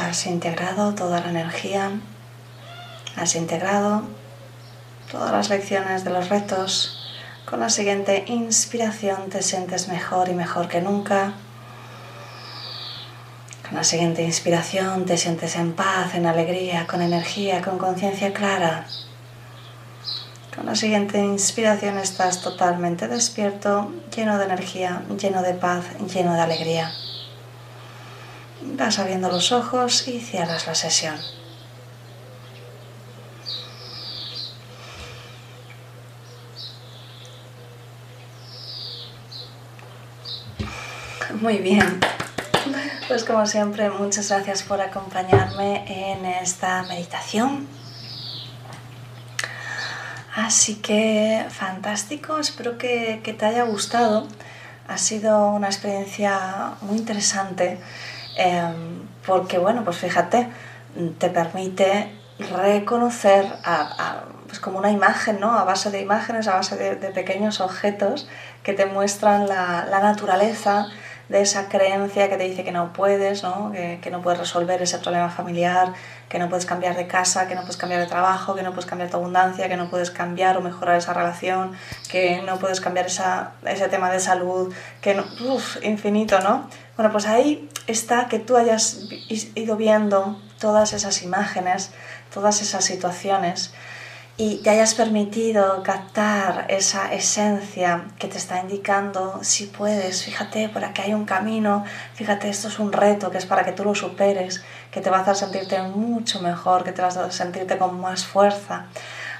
Has 0.00 0.26
integrado 0.26 0.94
toda 0.94 1.20
la 1.20 1.30
energía, 1.30 1.90
has 3.16 3.36
integrado 3.36 4.02
todas 5.10 5.30
las 5.30 5.48
lecciones 5.48 6.04
de 6.04 6.10
los 6.10 6.28
retos. 6.28 7.00
Con 7.48 7.60
la 7.60 7.70
siguiente 7.70 8.24
inspiración 8.26 9.30
te 9.30 9.42
sientes 9.42 9.88
mejor 9.88 10.28
y 10.28 10.34
mejor 10.34 10.68
que 10.68 10.80
nunca. 10.80 11.34
Con 13.66 13.76
la 13.76 13.84
siguiente 13.84 14.22
inspiración 14.22 15.04
te 15.04 15.16
sientes 15.16 15.54
en 15.56 15.72
paz, 15.72 16.14
en 16.14 16.26
alegría, 16.26 16.86
con 16.86 17.00
energía, 17.00 17.62
con 17.62 17.78
conciencia 17.78 18.32
clara. 18.32 18.86
Con 20.54 20.66
la 20.66 20.74
siguiente 20.74 21.18
inspiración 21.18 21.98
estás 21.98 22.40
totalmente 22.40 23.08
despierto, 23.08 23.92
lleno 24.14 24.38
de 24.38 24.44
energía, 24.44 25.02
lleno 25.20 25.42
de 25.42 25.54
paz, 25.54 25.84
lleno 26.12 26.34
de 26.34 26.40
alegría. 26.40 26.92
Vas 28.66 28.98
abriendo 28.98 29.30
los 29.30 29.52
ojos 29.52 30.08
y 30.08 30.20
cierras 30.20 30.66
la 30.66 30.74
sesión. 30.74 31.16
Muy 41.40 41.58
bien. 41.58 42.00
Pues 43.06 43.22
como 43.24 43.46
siempre, 43.46 43.90
muchas 43.90 44.30
gracias 44.30 44.62
por 44.62 44.80
acompañarme 44.80 45.84
en 45.86 46.24
esta 46.24 46.82
meditación. 46.84 47.68
Así 50.34 50.76
que 50.76 51.44
fantástico, 51.50 52.38
espero 52.38 52.78
que, 52.78 53.20
que 53.22 53.34
te 53.34 53.44
haya 53.44 53.64
gustado. 53.64 54.26
Ha 54.88 54.96
sido 54.96 55.48
una 55.48 55.66
experiencia 55.66 56.76
muy 56.80 56.96
interesante 56.96 57.78
Em, 58.36 59.06
porque 59.26 59.58
bueno, 59.58 59.84
pues 59.84 59.96
fíjate, 59.98 60.48
te 61.18 61.30
permite 61.30 62.12
reconocer 62.38 63.46
pues 64.46 64.60
como 64.60 64.78
una 64.78 64.90
imagen, 64.90 65.40
¿no? 65.40 65.56
A 65.58 65.64
base 65.64 65.90
de 65.90 66.00
imágenes, 66.00 66.48
a 66.48 66.54
base 66.54 66.76
de, 66.76 67.10
pequeños 67.10 67.60
objetos 67.60 68.28
que 68.62 68.72
te 68.72 68.86
muestran 68.86 69.46
la, 69.48 70.00
naturaleza 70.02 70.86
de 71.28 71.40
esa 71.40 71.68
creencia 71.68 72.28
que 72.28 72.36
te 72.36 72.44
dice 72.44 72.64
que 72.64 72.72
no 72.72 72.92
puedes, 72.92 73.42
¿no? 73.42 73.72
Que, 73.72 74.08
no 74.10 74.20
puedes 74.20 74.38
resolver 74.38 74.82
ese 74.82 74.98
problema 74.98 75.30
familiar, 75.30 75.92
que 76.28 76.38
no 76.38 76.48
puedes 76.48 76.66
cambiar 76.66 76.96
de 76.96 77.06
casa, 77.06 77.48
que 77.48 77.54
no 77.54 77.62
puedes 77.62 77.76
cambiar 77.76 78.00
de 78.00 78.06
trabajo, 78.06 78.54
que 78.54 78.62
no 78.62 78.70
puedes 78.70 78.86
cambiar 78.86 79.10
tu 79.10 79.16
abundancia, 79.16 79.68
que 79.68 79.76
no 79.76 79.88
puedes 79.88 80.10
cambiar 80.10 80.56
o 80.56 80.60
mejorar 80.60 80.96
esa 80.96 81.14
relación, 81.14 81.72
que 82.10 82.42
no 82.42 82.58
puedes 82.58 82.80
cambiar 82.80 83.06
esa, 83.06 83.52
ese 83.64 83.88
tema 83.88 84.10
de 84.10 84.20
salud, 84.20 84.72
que 85.00 85.14
no, 85.14 85.24
uf, 85.48 85.76
infinito, 85.82 86.40
¿no? 86.40 86.68
Bueno, 86.96 87.10
pues 87.10 87.26
ahí 87.26 87.68
está 87.86 88.28
que 88.28 88.38
tú 88.38 88.56
hayas 88.56 89.08
ido 89.54 89.76
viendo 89.76 90.40
todas 90.58 90.92
esas 90.92 91.22
imágenes, 91.22 91.90
todas 92.32 92.60
esas 92.62 92.84
situaciones 92.84 93.72
y 94.36 94.56
te 94.56 94.70
hayas 94.70 94.94
permitido 94.94 95.82
captar 95.84 96.66
esa 96.68 97.12
esencia 97.14 98.06
que 98.18 98.26
te 98.26 98.38
está 98.38 98.58
indicando 98.60 99.38
si 99.42 99.66
puedes, 99.66 100.24
fíjate, 100.24 100.68
por 100.68 100.84
aquí 100.84 101.02
hay 101.02 101.14
un 101.14 101.24
camino, 101.24 101.84
fíjate, 102.14 102.48
esto 102.48 102.66
es 102.66 102.80
un 102.80 102.92
reto 102.92 103.30
que 103.30 103.38
es 103.38 103.46
para 103.46 103.64
que 103.64 103.70
tú 103.70 103.84
lo 103.84 103.94
superes, 103.94 104.64
que 104.90 105.00
te 105.00 105.08
va 105.08 105.18
a 105.18 105.20
hacer 105.20 105.36
sentirte 105.36 105.80
mucho 105.82 106.40
mejor, 106.40 106.82
que 106.82 106.90
te 106.90 107.00
vas 107.00 107.16
a 107.16 107.30
sentirte 107.30 107.78
con 107.78 108.00
más 108.00 108.24
fuerza. 108.24 108.86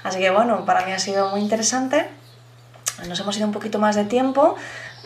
Así 0.03 0.19
que 0.19 0.29
bueno, 0.29 0.65
para 0.65 0.85
mí 0.85 0.93
ha 0.93 0.99
sido 0.99 1.29
muy 1.29 1.41
interesante. 1.41 2.07
Nos 3.09 3.19
hemos 3.19 3.35
ido 3.35 3.47
un 3.47 3.53
poquito 3.53 3.79
más 3.79 3.97
de 3.97 4.05
tiempo, 4.05 4.55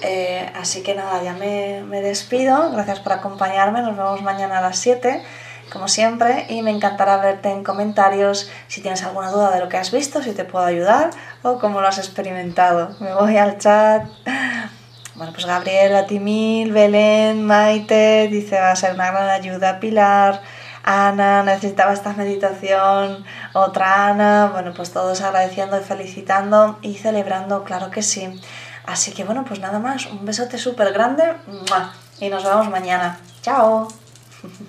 eh, 0.03 0.51
así 0.55 0.83
que 0.83 0.93
nada, 0.93 1.23
ya 1.23 1.33
me, 1.33 1.81
me, 1.81 2.01
despido. 2.01 2.71
Gracias 2.71 2.99
por 2.99 3.13
acompañarme. 3.13 3.81
Nos 3.81 3.97
vemos 3.97 4.21
mañana 4.21 4.59
a 4.59 4.61
las 4.61 4.77
7, 4.77 5.23
como 5.71 5.87
siempre. 5.87 6.45
Y 6.49 6.61
me 6.61 6.71
encantará 6.71 7.17
verte 7.17 7.49
en 7.49 7.63
comentarios 7.63 8.51
si 8.67 8.81
tienes 8.81 9.03
alguna 9.03 9.31
duda 9.31 9.51
de 9.51 9.59
lo 9.59 9.69
que 9.69 9.77
has 9.77 9.91
visto, 9.91 10.21
si 10.21 10.33
te 10.33 10.45
puedo 10.45 10.65
ayudar 10.65 11.11
o 11.43 11.59
cómo 11.59 11.81
lo 11.81 11.87
has 11.87 11.97
experimentado. 11.97 12.95
Me 12.99 13.13
voy 13.13 13.37
al 13.37 13.57
chat. 13.57 14.05
Bueno, 15.15 15.33
pues 15.33 15.45
Gabriel, 15.45 15.95
a 15.95 16.05
ti 16.05 16.19
mil, 16.19 16.71
Belén, 16.71 17.45
Maite, 17.45 18.29
dice 18.29 18.57
va 18.59 18.71
a 18.71 18.75
ser 18.75 18.93
una 18.93 19.11
gran 19.11 19.29
ayuda, 19.29 19.79
Pilar. 19.81 20.41
Ana, 20.83 21.43
necesitaba 21.43 21.91
esta 21.91 22.13
meditación, 22.13 23.25
otra 23.53 24.07
Ana, 24.07 24.49
bueno, 24.53 24.73
pues 24.73 24.91
todos 24.91 25.21
agradeciendo 25.21 25.79
y 25.79 25.83
felicitando 25.83 26.79
y 26.81 26.95
celebrando, 26.95 27.63
claro 27.63 27.91
que 27.91 28.01
sí. 28.01 28.39
Así 28.85 29.11
que 29.11 29.23
bueno, 29.23 29.43
pues 29.45 29.59
nada 29.59 29.79
más, 29.79 30.05
un 30.05 30.25
besote 30.25 30.57
súper 30.57 30.93
grande 30.93 31.23
y 32.19 32.29
nos 32.29 32.43
vemos 32.43 32.69
mañana. 32.69 33.19
Chao. 33.41 33.87